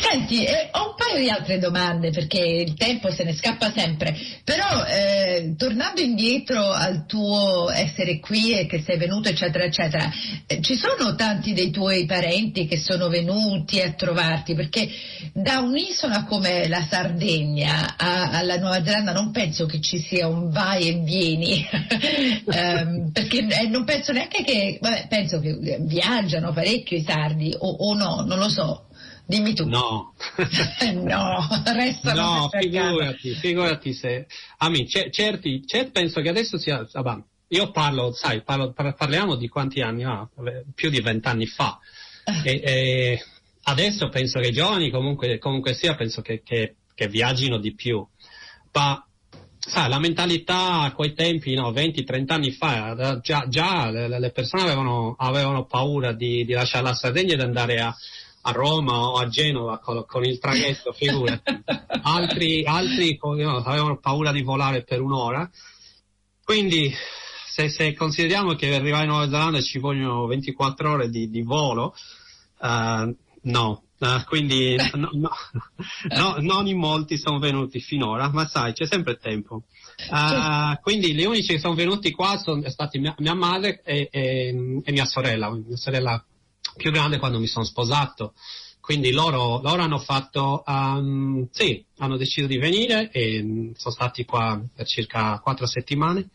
Senti, 0.00 0.44
eh, 0.46 0.70
ho 0.72 0.88
un 0.88 0.94
paio 0.96 1.18
di 1.20 1.28
altre 1.28 1.58
domande 1.58 2.10
perché 2.10 2.40
il 2.40 2.72
tempo 2.74 3.10
se 3.10 3.22
ne 3.22 3.34
scappa 3.34 3.70
sempre, 3.70 4.16
però 4.44 4.82
eh, 4.86 5.54
tornando 5.58 6.00
indietro 6.00 6.70
al 6.70 7.04
tuo 7.04 7.70
essere 7.70 8.18
qui 8.18 8.58
e 8.58 8.64
che 8.64 8.80
sei 8.80 8.96
venuto 8.96 9.28
eccetera 9.28 9.64
eccetera, 9.64 10.10
eh, 10.46 10.62
ci 10.62 10.74
sono 10.74 11.14
tanti 11.16 11.52
dei 11.52 11.70
tuoi 11.70 12.06
parenti 12.06 12.66
che 12.66 12.78
sono 12.78 13.08
venuti 13.08 13.78
a 13.82 13.92
trovarti 13.92 14.54
perché 14.54 14.88
da 15.34 15.58
un'isola 15.58 16.24
come 16.24 16.66
la 16.66 16.86
Sardegna 16.88 17.96
a, 17.98 18.30
alla 18.30 18.56
Nuova 18.56 18.82
Zelanda 18.82 19.12
non 19.12 19.32
penso 19.32 19.66
che 19.66 19.82
ci 19.82 19.98
sia 19.98 20.28
un 20.28 20.48
vai 20.48 20.88
e 20.88 20.94
vieni, 21.04 21.68
um, 22.46 23.10
perché 23.12 23.46
eh, 23.46 23.68
non 23.68 23.84
penso 23.84 24.12
neanche 24.12 24.42
che, 24.44 24.78
vabbè, 24.80 25.08
penso 25.10 25.40
che 25.40 25.78
viaggiano 25.80 26.54
parecchio 26.54 26.96
i 26.96 27.04
sardi 27.06 27.54
o, 27.58 27.68
o 27.68 27.94
no, 27.94 28.24
non 28.26 28.38
lo 28.38 28.48
so. 28.48 28.84
Dimmi 29.30 29.54
tu. 29.54 29.64
No. 29.68 30.12
no, 30.92 31.46
restano 31.72 32.20
No, 32.20 32.48
figurati, 32.50 33.34
figurati 33.34 33.92
se... 33.92 34.26
Ami, 34.58 34.88
certi, 34.88 35.64
certi, 35.64 35.90
penso 35.92 36.20
che 36.20 36.28
adesso 36.28 36.58
sia... 36.58 36.84
Vabbè, 36.90 37.22
io 37.48 37.70
parlo, 37.70 38.12
sai, 38.12 38.42
parlo, 38.42 38.72
parliamo 38.72 39.36
di 39.36 39.46
quanti 39.46 39.82
anni 39.82 40.02
fa? 40.02 40.28
Più 40.74 40.90
di 40.90 41.00
vent'anni 41.00 41.46
fa. 41.46 41.78
Eh. 42.24 42.50
E, 42.50 42.60
e 42.64 43.24
adesso 43.62 44.08
penso 44.08 44.40
che 44.40 44.48
i 44.48 44.52
giovani 44.52 44.90
comunque, 44.90 45.38
comunque 45.38 45.74
sia, 45.74 45.94
penso 45.94 46.22
che, 46.22 46.42
che, 46.42 46.74
che 46.92 47.06
viaggino 47.06 47.58
di 47.58 47.72
più. 47.72 48.04
Ma 48.72 49.04
sai, 49.60 49.88
la 49.88 50.00
mentalità 50.00 50.80
a 50.80 50.92
quei 50.92 51.12
tempi, 51.14 51.54
no, 51.54 51.70
20-30 51.70 52.32
anni 52.32 52.50
fa, 52.50 53.20
già, 53.22 53.46
già 53.48 53.90
le, 53.90 54.18
le, 54.18 54.30
persone 54.32 54.64
avevano, 54.64 55.14
avevano 55.16 55.66
paura 55.66 56.12
di, 56.12 56.44
di, 56.44 56.52
lasciare 56.52 56.84
la 56.84 56.94
Sardegna 56.94 57.34
ed 57.34 57.40
andare 57.40 57.80
a, 57.80 57.94
a 58.42 58.52
Roma 58.52 59.08
o 59.08 59.18
a 59.18 59.28
Genova 59.28 59.78
con, 59.78 60.04
con 60.06 60.24
il 60.24 60.38
traghetto, 60.38 60.92
figurati. 60.92 61.42
altri, 62.02 62.64
altri 62.64 63.18
no, 63.20 63.56
avevano 63.56 63.98
paura 63.98 64.32
di 64.32 64.42
volare 64.42 64.82
per 64.82 65.00
un'ora. 65.00 65.48
Quindi 66.42 66.92
se, 67.46 67.68
se, 67.68 67.94
consideriamo 67.94 68.54
che 68.54 68.74
arrivare 68.74 69.04
in 69.04 69.10
Nuova 69.10 69.28
Zelanda 69.28 69.60
ci 69.60 69.78
vogliono 69.78 70.26
24 70.26 70.90
ore 70.90 71.10
di, 71.10 71.28
di 71.28 71.42
volo, 71.42 71.94
uh, 72.60 73.14
no. 73.42 73.82
Uh, 74.00 74.24
quindi 74.26 74.76
no, 74.94 75.10
no, 75.12 75.30
no, 76.16 76.36
non 76.38 76.66
in 76.66 76.78
molti 76.78 77.18
sono 77.18 77.38
venuti 77.38 77.80
finora, 77.80 78.30
ma 78.30 78.46
sai, 78.46 78.72
c'è 78.72 78.86
sempre 78.86 79.18
tempo. 79.18 79.64
Uh, 80.10 80.80
quindi 80.80 81.14
gli 81.14 81.24
unici 81.24 81.52
che 81.52 81.58
sono 81.58 81.74
venuti 81.74 82.10
qua 82.10 82.38
sono 82.38 82.66
stati 82.70 82.98
mia, 82.98 83.14
mia 83.18 83.34
madre 83.34 83.82
e, 83.84 84.08
e, 84.10 84.80
e, 84.82 84.92
mia 84.92 85.04
sorella, 85.04 85.50
mia 85.50 85.76
sorella 85.76 86.24
più 86.76 86.90
grande 86.90 87.18
quando 87.18 87.38
mi 87.38 87.46
sono 87.46 87.64
sposato. 87.64 88.34
Quindi 88.80 89.12
loro, 89.12 89.60
loro 89.62 89.82
hanno 89.82 89.98
fatto, 89.98 90.62
um, 90.66 91.46
sì, 91.52 91.84
hanno 91.98 92.16
deciso 92.16 92.46
di 92.46 92.58
venire 92.58 93.10
e 93.12 93.42
mm, 93.42 93.72
sono 93.76 93.94
stati 93.94 94.24
qua 94.24 94.60
per 94.74 94.86
circa 94.86 95.38
quattro 95.38 95.66
settimane. 95.66 96.30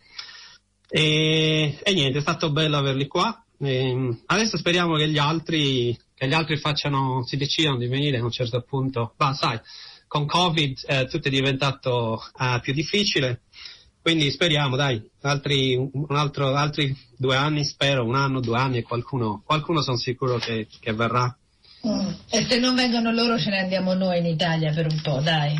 E, 0.87 1.79
e 1.83 1.93
niente, 1.93 2.19
è 2.19 2.21
stato 2.21 2.51
bello 2.51 2.77
averli 2.77 3.07
qua. 3.07 3.43
E, 3.59 3.93
mm, 3.93 4.11
adesso 4.27 4.57
speriamo 4.57 4.95
che 4.95 5.09
gli 5.09 5.17
altri, 5.17 5.97
che 6.13 6.27
gli 6.27 6.33
altri 6.33 6.57
facciano, 6.57 7.25
si 7.25 7.35
decidano 7.35 7.77
di 7.77 7.87
venire 7.87 8.19
a 8.19 8.23
un 8.23 8.31
certo 8.31 8.61
punto. 8.61 9.15
Ma 9.17 9.33
sai, 9.33 9.59
con 10.07 10.25
Covid 10.25 10.77
eh, 10.87 11.07
tutto 11.07 11.27
è 11.27 11.31
diventato 11.31 12.21
uh, 12.37 12.59
più 12.61 12.73
difficile 12.73 13.41
quindi 14.05 14.29
speriamo, 14.29 14.75
dai, 14.75 15.01
altri, 15.21 15.75
un 15.75 16.15
altro, 16.15 16.53
altri 16.53 16.95
due 17.17 17.35
anni, 17.35 17.63
spero, 17.63 18.05
un 18.05 18.13
anno, 18.13 18.39
due 18.39 18.55
anni 18.55 18.77
e 18.77 18.83
qualcuno, 18.83 19.41
qualcuno 19.43 19.81
sono 19.81 19.97
sicuro 19.97 20.37
che, 20.37 20.67
che 20.79 20.93
verrà. 20.93 21.35
Mm. 21.87 22.09
E 22.29 22.45
se 22.47 22.59
non 22.59 22.75
vengono 22.75 23.11
loro 23.11 23.39
ce 23.39 23.49
ne 23.49 23.61
andiamo 23.61 23.95
noi 23.95 24.19
in 24.19 24.27
Italia 24.27 24.71
per 24.73 24.85
un 24.91 25.01
po', 25.01 25.21
dai. 25.21 25.57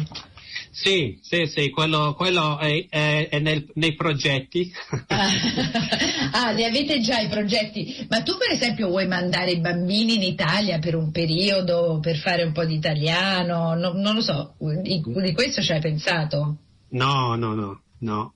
Sì, 0.69 1.17
sì, 1.23 1.47
sì, 1.47 1.71
quello, 1.71 2.13
quello 2.13 2.59
è, 2.59 2.85
è, 2.87 3.29
è 3.29 3.39
nel, 3.39 3.67
nei 3.73 3.95
progetti. 3.95 4.71
ah, 5.07 6.51
ne 6.53 6.65
avete 6.65 6.99
già 6.99 7.17
i 7.17 7.27
progetti. 7.27 8.05
Ma 8.11 8.21
tu 8.21 8.37
per 8.37 8.51
esempio 8.51 8.89
vuoi 8.89 9.07
mandare 9.07 9.53
i 9.53 9.59
bambini 9.59 10.17
in 10.17 10.21
Italia 10.21 10.77
per 10.77 10.93
un 10.93 11.09
periodo, 11.09 11.97
per 11.99 12.17
fare 12.17 12.43
un 12.43 12.51
po' 12.51 12.63
di 12.63 12.75
italiano? 12.75 13.73
No, 13.73 13.93
non 13.93 14.13
lo 14.13 14.21
so, 14.21 14.53
di, 14.83 15.01
di 15.03 15.33
questo 15.33 15.63
ci 15.63 15.71
hai 15.71 15.81
pensato? 15.81 16.57
No, 16.89 17.33
no, 17.33 17.55
no, 17.55 17.81
no. 18.01 18.34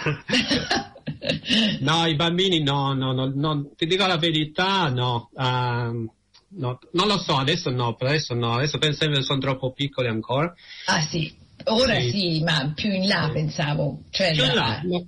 no, 1.80 2.06
i 2.06 2.14
bambini 2.14 2.62
no, 2.62 2.92
no, 2.94 3.12
no, 3.12 3.32
no, 3.34 3.70
ti 3.76 3.86
dico 3.86 4.06
la 4.06 4.16
verità, 4.16 4.88
no. 4.88 5.30
Um, 5.34 6.10
no. 6.50 6.78
Non 6.92 7.06
lo 7.06 7.18
so, 7.18 7.36
adesso 7.36 7.70
no, 7.70 7.94
per 7.94 8.08
adesso 8.08 8.34
no, 8.34 8.54
adesso 8.54 8.78
penso 8.78 9.06
che 9.06 9.22
sono 9.22 9.40
troppo 9.40 9.72
piccoli 9.72 10.08
ancora. 10.08 10.52
Ah 10.86 11.02
sì, 11.02 11.32
ora 11.64 11.94
sì, 12.00 12.10
sì 12.10 12.42
ma 12.42 12.72
più 12.74 12.90
in 12.90 13.06
là 13.06 13.26
sì. 13.26 13.32
pensavo. 13.32 14.02
Cioè, 14.10 14.32
più 14.32 14.44
in 14.44 14.54
là, 14.54 14.80
no. 14.84 15.06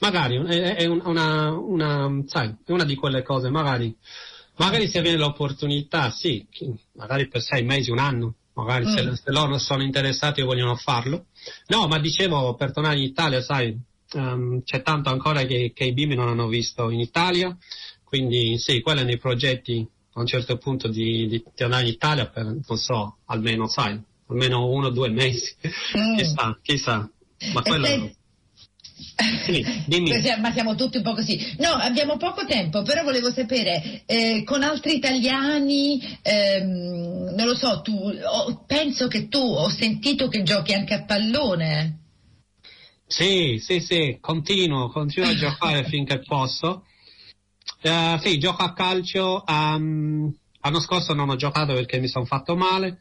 magari 0.00 0.36
è, 0.46 0.76
è 0.76 0.86
una, 0.86 1.50
una, 1.50 2.22
sai, 2.26 2.54
è 2.64 2.72
una 2.72 2.84
di 2.84 2.94
quelle 2.94 3.22
cose, 3.22 3.48
magari, 3.48 3.94
magari 4.56 4.88
se 4.88 4.98
avviene 4.98 5.18
l'opportunità, 5.18 6.10
sì, 6.10 6.46
magari 6.92 7.28
per 7.28 7.42
sei 7.42 7.64
mesi, 7.64 7.90
un 7.90 7.98
anno, 7.98 8.34
magari 8.54 8.86
mm. 8.86 8.94
se, 8.94 9.16
se, 9.16 9.30
loro 9.30 9.58
sono 9.58 9.82
interessati 9.82 10.40
e 10.40 10.44
vogliono 10.44 10.76
farlo. 10.76 11.26
No, 11.68 11.86
ma 11.86 11.98
dicevo, 11.98 12.54
per 12.54 12.72
tornare 12.72 12.96
in 12.96 13.04
Italia, 13.04 13.40
sai, 13.40 13.76
um, 14.14 14.62
c'è 14.62 14.82
tanto 14.82 15.10
ancora 15.10 15.44
che, 15.44 15.72
che, 15.74 15.84
i 15.84 15.92
bimbi 15.92 16.14
non 16.14 16.28
hanno 16.28 16.48
visto 16.48 16.90
in 16.90 17.00
Italia, 17.00 17.56
quindi 18.02 18.58
sì, 18.58 18.80
quello 18.80 19.00
è 19.00 19.04
nei 19.04 19.18
progetti 19.18 19.86
a 20.14 20.20
un 20.20 20.26
certo 20.26 20.56
punto 20.58 20.88
di, 20.88 21.26
di, 21.28 21.42
andare 21.62 21.82
in 21.84 21.92
Italia 21.92 22.28
per, 22.28 22.44
non 22.44 22.78
so, 22.78 23.18
almeno, 23.26 23.66
sai, 23.66 24.00
almeno 24.28 24.70
uno 24.70 24.86
o 24.86 24.90
due 24.90 25.10
mesi, 25.10 25.54
mm. 25.98 26.16
chissà, 26.16 26.58
chissà. 26.62 27.10
Ma 27.52 27.62
quello... 27.62 27.86
Se... 27.86 28.16
Sì, 29.44 29.64
ma 30.40 30.52
siamo 30.52 30.76
tutti 30.76 30.98
un 30.98 31.02
po' 31.02 31.14
così. 31.14 31.56
No, 31.58 31.70
abbiamo 31.70 32.16
poco 32.16 32.44
tempo, 32.46 32.82
però 32.82 33.02
volevo 33.02 33.30
sapere, 33.32 34.02
eh, 34.06 34.42
con 34.44 34.62
altri 34.62 34.94
italiani, 34.94 36.00
ehm, 36.22 37.34
non 37.34 37.46
lo 37.46 37.54
so, 37.54 37.80
tu, 37.82 37.92
oh, 37.92 38.64
penso 38.66 39.08
che 39.08 39.28
tu 39.28 39.38
ho 39.38 39.68
sentito 39.68 40.28
che 40.28 40.42
giochi 40.42 40.72
anche 40.72 40.94
a 40.94 41.04
pallone. 41.04 42.03
Sì, 43.06 43.58
sì, 43.60 43.80
sì, 43.80 44.18
continuo, 44.20 44.88
continuo 44.90 45.28
a 45.28 45.34
giocare 45.36 45.84
finché 45.84 46.20
posso. 46.20 46.84
Uh, 47.82 48.18
sì, 48.18 48.38
gioco 48.38 48.62
a 48.62 48.72
calcio. 48.72 49.44
Um, 49.46 50.34
l'anno 50.60 50.80
scorso 50.80 51.12
non 51.12 51.28
ho 51.28 51.36
giocato 51.36 51.74
perché 51.74 51.98
mi 51.98 52.08
sono 52.08 52.24
fatto 52.24 52.56
male. 52.56 52.98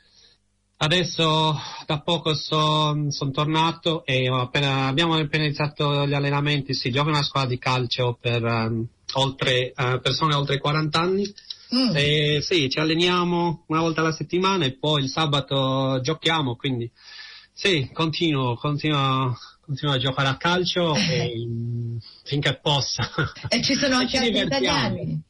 Adesso 0.76 1.58
da 1.86 2.02
poco 2.02 2.34
sono 2.34 3.10
son 3.10 3.32
tornato 3.32 4.04
e 4.06 4.28
appena, 4.28 4.88
abbiamo 4.88 5.16
appena 5.16 5.46
iniziato 5.46 6.06
gli 6.06 6.14
allenamenti. 6.14 6.74
Sì, 6.74 6.92
gioco 6.92 7.08
in 7.08 7.16
una 7.16 7.24
squadra 7.24 7.50
di 7.50 7.58
calcio 7.58 8.18
per 8.20 8.44
um, 8.44 8.86
oltre, 9.14 9.72
uh, 9.76 10.02
persone 10.02 10.36
oltre 10.36 10.60
40 10.60 11.00
anni. 11.00 11.34
Mm. 11.74 11.96
E, 11.96 12.40
sì, 12.42 12.70
ci 12.70 12.80
alleniamo 12.80 13.64
una 13.68 13.80
volta 13.80 14.02
alla 14.02 14.12
settimana 14.12 14.66
e 14.66 14.78
poi 14.78 15.04
il 15.04 15.10
sabato 15.10 16.00
giochiamo, 16.02 16.56
quindi 16.56 16.92
sì, 17.54 17.90
continuo, 17.94 18.56
continuo 18.56 19.36
continua 19.66 19.96
a 19.96 19.98
giocare 19.98 20.28
a 20.28 20.38
calcio 20.38 20.94
e, 20.96 21.32
finché 22.24 22.60
possa. 22.62 23.10
E 23.48 23.62
ci 23.62 23.76
sono 23.76 23.96
anche 23.98 24.18
altri 24.18 24.42
italiani? 24.42 25.22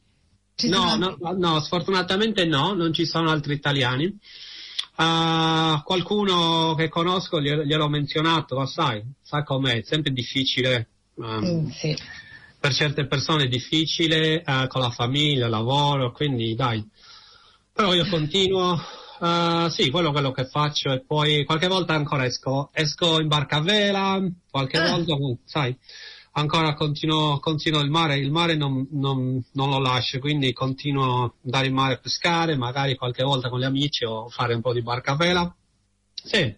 No, 0.68 0.94
no, 0.96 1.16
no, 1.36 1.60
sfortunatamente 1.60 2.44
no, 2.44 2.74
non 2.74 2.92
ci 2.92 3.06
sono 3.06 3.30
altri 3.30 3.54
italiani. 3.54 4.16
Uh, 4.96 5.82
qualcuno 5.82 6.74
che 6.76 6.88
conosco 6.88 7.40
gliel, 7.40 7.66
gliel'ho 7.66 7.88
menzionato, 7.88 8.56
ma 8.56 8.66
sai, 8.66 9.02
sa 9.20 9.42
com'è, 9.42 9.78
è 9.78 9.82
sempre 9.82 10.12
difficile. 10.12 10.88
Um, 11.14 11.44
mm, 11.44 11.70
sì. 11.70 11.96
Per 12.60 12.72
certe 12.72 13.06
persone 13.06 13.44
è 13.44 13.48
difficile, 13.48 14.44
uh, 14.46 14.68
con 14.68 14.80
la 14.80 14.90
famiglia, 14.90 15.46
il 15.46 15.50
lavoro, 15.50 16.12
quindi 16.12 16.54
dai. 16.54 16.88
Però 17.72 17.92
io 17.92 18.06
continuo, 18.06 18.80
Uh, 19.18 19.68
sì, 19.68 19.90
quello 19.90 20.08
è 20.08 20.12
quello 20.12 20.32
che 20.32 20.46
faccio 20.46 20.92
e 20.92 21.04
poi 21.04 21.44
qualche 21.44 21.68
volta 21.68 21.94
ancora 21.94 22.24
esco, 22.24 22.70
esco 22.72 23.20
in 23.20 23.28
barca 23.28 23.56
a 23.56 23.60
vela, 23.60 24.20
qualche 24.50 24.78
ah. 24.78 24.90
volta, 24.90 25.14
sai, 25.44 25.76
ancora 26.32 26.74
continuo, 26.74 27.38
continuo 27.38 27.80
il 27.80 27.90
mare, 27.90 28.18
il 28.18 28.30
mare 28.30 28.56
non, 28.56 28.86
non, 28.90 29.42
non, 29.52 29.70
lo 29.70 29.78
lascio, 29.78 30.18
quindi 30.18 30.52
continuo 30.52 31.24
ad 31.24 31.30
andare 31.44 31.66
in 31.66 31.74
mare 31.74 31.94
a 31.94 31.98
pescare, 31.98 32.56
magari 32.56 32.96
qualche 32.96 33.22
volta 33.22 33.48
con 33.48 33.60
gli 33.60 33.64
amici 33.64 34.04
o 34.04 34.28
fare 34.28 34.54
un 34.54 34.60
po' 34.60 34.72
di 34.72 34.82
barca 34.82 35.12
a 35.12 35.16
vela. 35.16 35.56
Sì. 36.12 36.56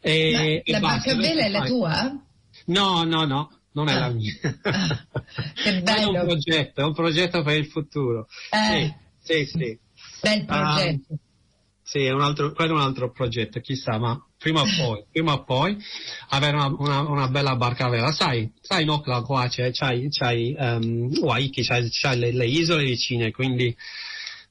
E, 0.00 0.62
la, 0.66 0.78
la 0.78 0.80
barca 0.80 1.12
a 1.12 1.16
vela 1.16 1.44
è 1.44 1.48
la 1.48 1.64
tua? 1.64 2.20
No, 2.66 3.04
no, 3.04 3.24
no, 3.24 3.60
non 3.72 3.88
è 3.88 3.94
ah. 3.94 3.98
la 4.00 4.08
mia. 4.08 4.34
Ah. 4.62 5.06
che 5.54 5.80
bello. 5.80 6.12
è 6.18 6.20
un 6.20 6.26
progetto, 6.26 6.80
è 6.80 6.84
un 6.84 6.94
progetto 6.94 7.42
per 7.42 7.56
il 7.56 7.66
futuro. 7.66 8.26
Eh. 8.50 8.94
Sì, 9.20 9.46
sì, 9.46 9.46
sì. 9.46 9.78
Bel 10.20 10.44
progetto. 10.44 11.12
Um, 11.12 11.18
sì, 11.94 12.06
è 12.06 12.10
un 12.10 12.22
altro, 12.22 12.50
quello 12.50 12.72
è 12.72 12.74
un 12.74 12.82
altro 12.82 13.12
progetto, 13.12 13.60
chissà, 13.60 13.98
ma 13.98 14.20
prima 14.36 14.62
o 14.62 14.64
poi, 14.64 15.04
prima 15.12 15.34
o 15.34 15.44
poi 15.44 15.76
avere 16.30 16.56
una, 16.56 16.66
una, 16.76 17.00
una, 17.08 17.28
bella 17.28 17.54
barca 17.54 17.86
a 17.86 17.88
vela. 17.88 18.10
Sai, 18.10 18.52
sai 18.60 18.84
no, 18.84 19.00
qua 19.00 19.46
c'è, 19.46 19.70
c'hai, 19.70 20.08
c'hai 20.10 20.56
um, 20.58 21.08
Waiki, 21.20 21.62
c'hai, 21.62 21.88
c'hai 21.88 22.18
le, 22.18 22.32
le, 22.32 22.46
isole 22.46 22.82
vicine, 22.82 23.30
quindi 23.30 23.72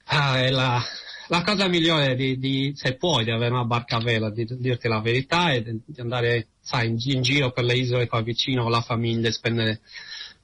ah, 0.05 0.39
è 0.39 0.51
la, 0.51 0.81
la 1.27 1.41
cosa 1.41 1.67
migliore 1.67 2.15
di, 2.15 2.37
di, 2.37 2.71
se 2.75 2.95
puoi 2.95 3.25
di 3.25 3.31
avere 3.31 3.51
una 3.51 3.65
barca 3.65 3.97
a 3.97 4.01
vela, 4.01 4.31
di, 4.31 4.45
di 4.45 4.55
dirti 4.59 4.87
la 4.87 5.01
verità 5.01 5.51
e 5.51 5.63
di, 5.63 5.81
di 5.85 5.99
andare, 5.99 6.47
sai, 6.61 6.87
in, 6.87 6.95
in, 6.97 7.21
giro 7.23 7.51
per 7.51 7.65
le 7.65 7.75
isole 7.75 8.07
qua 8.07 8.21
vicino 8.21 8.63
con 8.63 8.71
la 8.71 8.81
famiglia, 8.81 9.29
spendere 9.31 9.81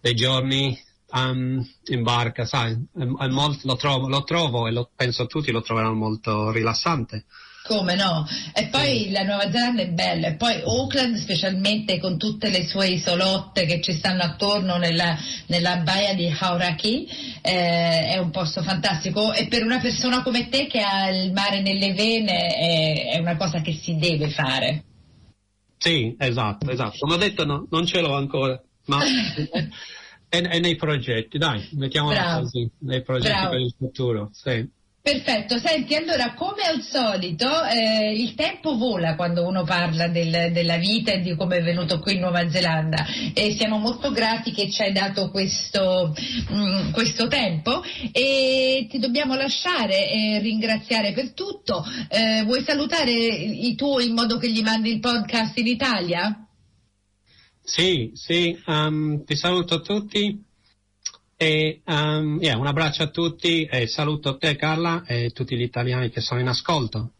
dei 0.02 0.16
giorni 0.16 0.78
um, 1.12 1.66
in 1.86 2.04
barca, 2.04 2.46
sai, 2.46 2.72
è, 2.72 3.02
è 3.02 3.28
molto, 3.28 3.60
lo, 3.64 3.76
trovo, 3.76 4.08
lo, 4.08 4.24
trovo, 4.24 4.68
e 4.68 4.72
lo, 4.72 4.90
penso 4.96 5.26
tutti 5.26 5.52
lo 5.52 5.62
troveranno 5.62 5.96
molto 5.96 6.52
rilassante. 6.52 7.26
Come 7.62 7.96
no? 7.96 8.26
E 8.54 8.68
poi 8.68 9.04
sì. 9.04 9.12
la 9.12 9.24
Nuova 9.24 9.52
Zelanda 9.52 9.82
è 9.84 9.90
bella, 9.90 10.28
e 10.28 10.36
poi 10.36 10.62
Auckland 10.62 11.16
specialmente 11.18 12.00
con 12.00 12.18
tutte 12.18 12.50
le 12.50 12.66
sue 12.66 12.88
isolotte 12.88 13.66
che 13.66 13.82
ci 13.82 13.94
stanno 13.94 14.24
attorno 14.24 14.78
nella, 14.78 15.16
nella 15.48 15.78
baia 15.78 16.16
di 16.16 16.34
Hauraki, 16.36 17.08
eh, 17.42 18.08
è 18.08 18.18
un 18.18 18.32
posto 18.32 18.64
fantastico 18.64 19.34
e 19.34 19.48
per 19.48 19.64
una 19.64 19.80
persona 19.80 20.24
come 20.24 20.50
te 20.50 20.68
che 20.68 20.82
ha 20.82 21.10
il 21.10 21.32
mare 21.32 21.62
nelle 21.62 21.94
vene 21.94 22.48
è, 22.48 23.12
è 23.16 23.20
una 23.20 23.36
cosa 23.36 23.62
che 23.62 23.74
si 23.74 23.98
deve 23.98 24.30
fare. 24.30 24.84
Sì, 25.78 26.16
esatto, 26.18 26.70
esatto. 26.72 26.98
Come 27.00 27.14
ho 27.14 27.18
detto 27.18 27.46
no, 27.46 27.68
non 27.70 27.86
ce 27.86 28.02
l'ho 28.02 28.16
ancora, 28.16 28.60
ma 28.86 29.00
E, 30.30 30.38
e, 30.38 30.60
nei 30.60 30.76
progetti, 30.76 31.38
dai, 31.38 31.68
mettiamola 31.74 32.40
così, 32.40 32.70
nei 32.80 33.02
progetti 33.02 33.32
Bravo. 33.32 33.50
per 33.50 33.60
il 33.60 33.74
futuro. 33.78 34.30
Sì. 34.32 34.78
Perfetto, 35.02 35.58
senti, 35.58 35.96
allora 35.96 36.34
come 36.34 36.62
al 36.64 36.82
solito 36.82 37.48
eh, 37.64 38.14
il 38.14 38.36
tempo 38.36 38.76
vola 38.78 39.16
quando 39.16 39.48
uno 39.48 39.64
parla 39.64 40.08
del, 40.08 40.52
della 40.52 40.78
vita 40.78 41.14
e 41.14 41.22
di 41.22 41.36
come 41.36 41.58
è 41.58 41.64
venuto 41.64 42.00
qui 42.00 42.16
in 42.16 42.20
Nuova 42.20 42.48
Zelanda 42.50 43.06
e 43.34 43.54
siamo 43.54 43.80
molto 43.80 44.12
grati 44.12 44.52
che 44.52 44.70
ci 44.70 44.84
hai 44.84 44.92
dato 44.92 45.32
questo, 45.32 46.14
mh, 46.50 46.54
mm, 46.54 46.92
questo 46.92 47.28
tempo 47.28 47.82
e 48.12 48.88
ti 48.90 49.00
dobbiamo 49.00 49.36
lasciare 49.36 50.12
e 50.12 50.40
ringraziare 50.40 51.14
per 51.14 51.32
tutto. 51.32 51.84
Eh, 52.10 52.44
vuoi 52.44 52.62
salutare 52.62 53.12
i 53.12 53.74
tuoi 53.76 54.10
in 54.10 54.14
modo 54.14 54.38
che 54.38 54.52
gli 54.52 54.62
mandi 54.62 54.92
il 54.92 55.00
podcast 55.00 55.58
in 55.58 55.68
Italia? 55.68 56.49
Sì, 57.70 58.14
sì, 58.16 58.60
um, 58.66 59.24
ti 59.24 59.36
saluto 59.36 59.82
tutti 59.82 60.44
e 61.38 61.82
um, 61.86 62.40
yeah, 62.42 62.58
un 62.58 62.66
abbraccio 62.66 63.04
a 63.04 63.10
tutti 63.10 63.66
e 63.66 63.86
saluto 63.86 64.38
te 64.38 64.56
Carla 64.56 65.04
e 65.06 65.30
tutti 65.30 65.56
gli 65.56 65.62
italiani 65.62 66.10
che 66.10 66.20
sono 66.20 66.40
in 66.40 66.48
ascolto. 66.48 67.12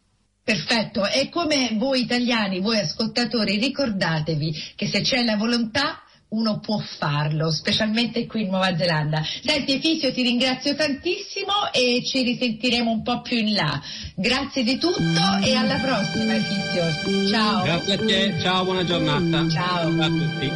Perfetto, 0.42 1.06
e 1.06 1.28
come 1.28 1.76
voi 1.78 2.00
italiani, 2.00 2.58
voi 2.58 2.78
ascoltatori, 2.78 3.58
ricordatevi 3.58 4.74
che 4.74 4.88
se 4.88 5.02
c'è 5.02 5.22
la 5.22 5.36
volontà 5.36 6.02
uno 6.30 6.60
può 6.60 6.78
farlo, 6.78 7.50
specialmente 7.50 8.26
qui 8.26 8.42
in 8.42 8.50
Nuova 8.50 8.76
Zelanda. 8.76 9.22
Senti 9.42 9.74
Efisio, 9.74 10.12
ti 10.12 10.22
ringrazio 10.22 10.74
tantissimo 10.74 11.72
e 11.72 12.02
ci 12.04 12.22
risentiremo 12.22 12.90
un 12.90 13.02
po' 13.02 13.20
più 13.22 13.38
in 13.38 13.54
là. 13.54 13.80
Grazie 14.14 14.62
di 14.62 14.78
tutto 14.78 15.38
e 15.42 15.54
alla 15.54 15.76
prossima 15.76 16.34
Efisio. 16.34 17.28
Ciao. 17.28 17.62
Grazie 17.64 17.94
a 17.94 17.98
te, 17.98 18.34
ciao, 18.40 18.64
buona 18.64 18.84
giornata. 18.84 19.48
Ciao. 19.48 19.96
Ciao 19.96 20.02
a 20.02 20.08
tutti. 20.08 20.50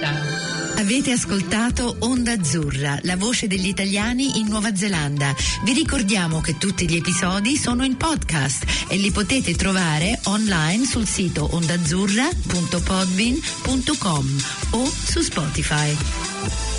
Ciao. 0.00 0.37
Avete 0.78 1.10
ascoltato 1.10 1.96
Onda 1.98 2.32
Azzurra, 2.32 2.98
la 3.02 3.16
voce 3.16 3.48
degli 3.48 3.66
italiani 3.66 4.38
in 4.38 4.46
Nuova 4.46 4.76
Zelanda. 4.76 5.34
Vi 5.64 5.72
ricordiamo 5.72 6.40
che 6.40 6.56
tutti 6.56 6.88
gli 6.88 6.94
episodi 6.94 7.56
sono 7.56 7.84
in 7.84 7.96
podcast 7.96 8.64
e 8.86 8.96
li 8.96 9.10
potete 9.10 9.56
trovare 9.56 10.20
online 10.26 10.86
sul 10.86 11.04
sito 11.04 11.52
ondazzurra.podbean.com 11.52 14.42
o 14.70 14.86
su 14.86 15.20
Spotify. 15.20 16.77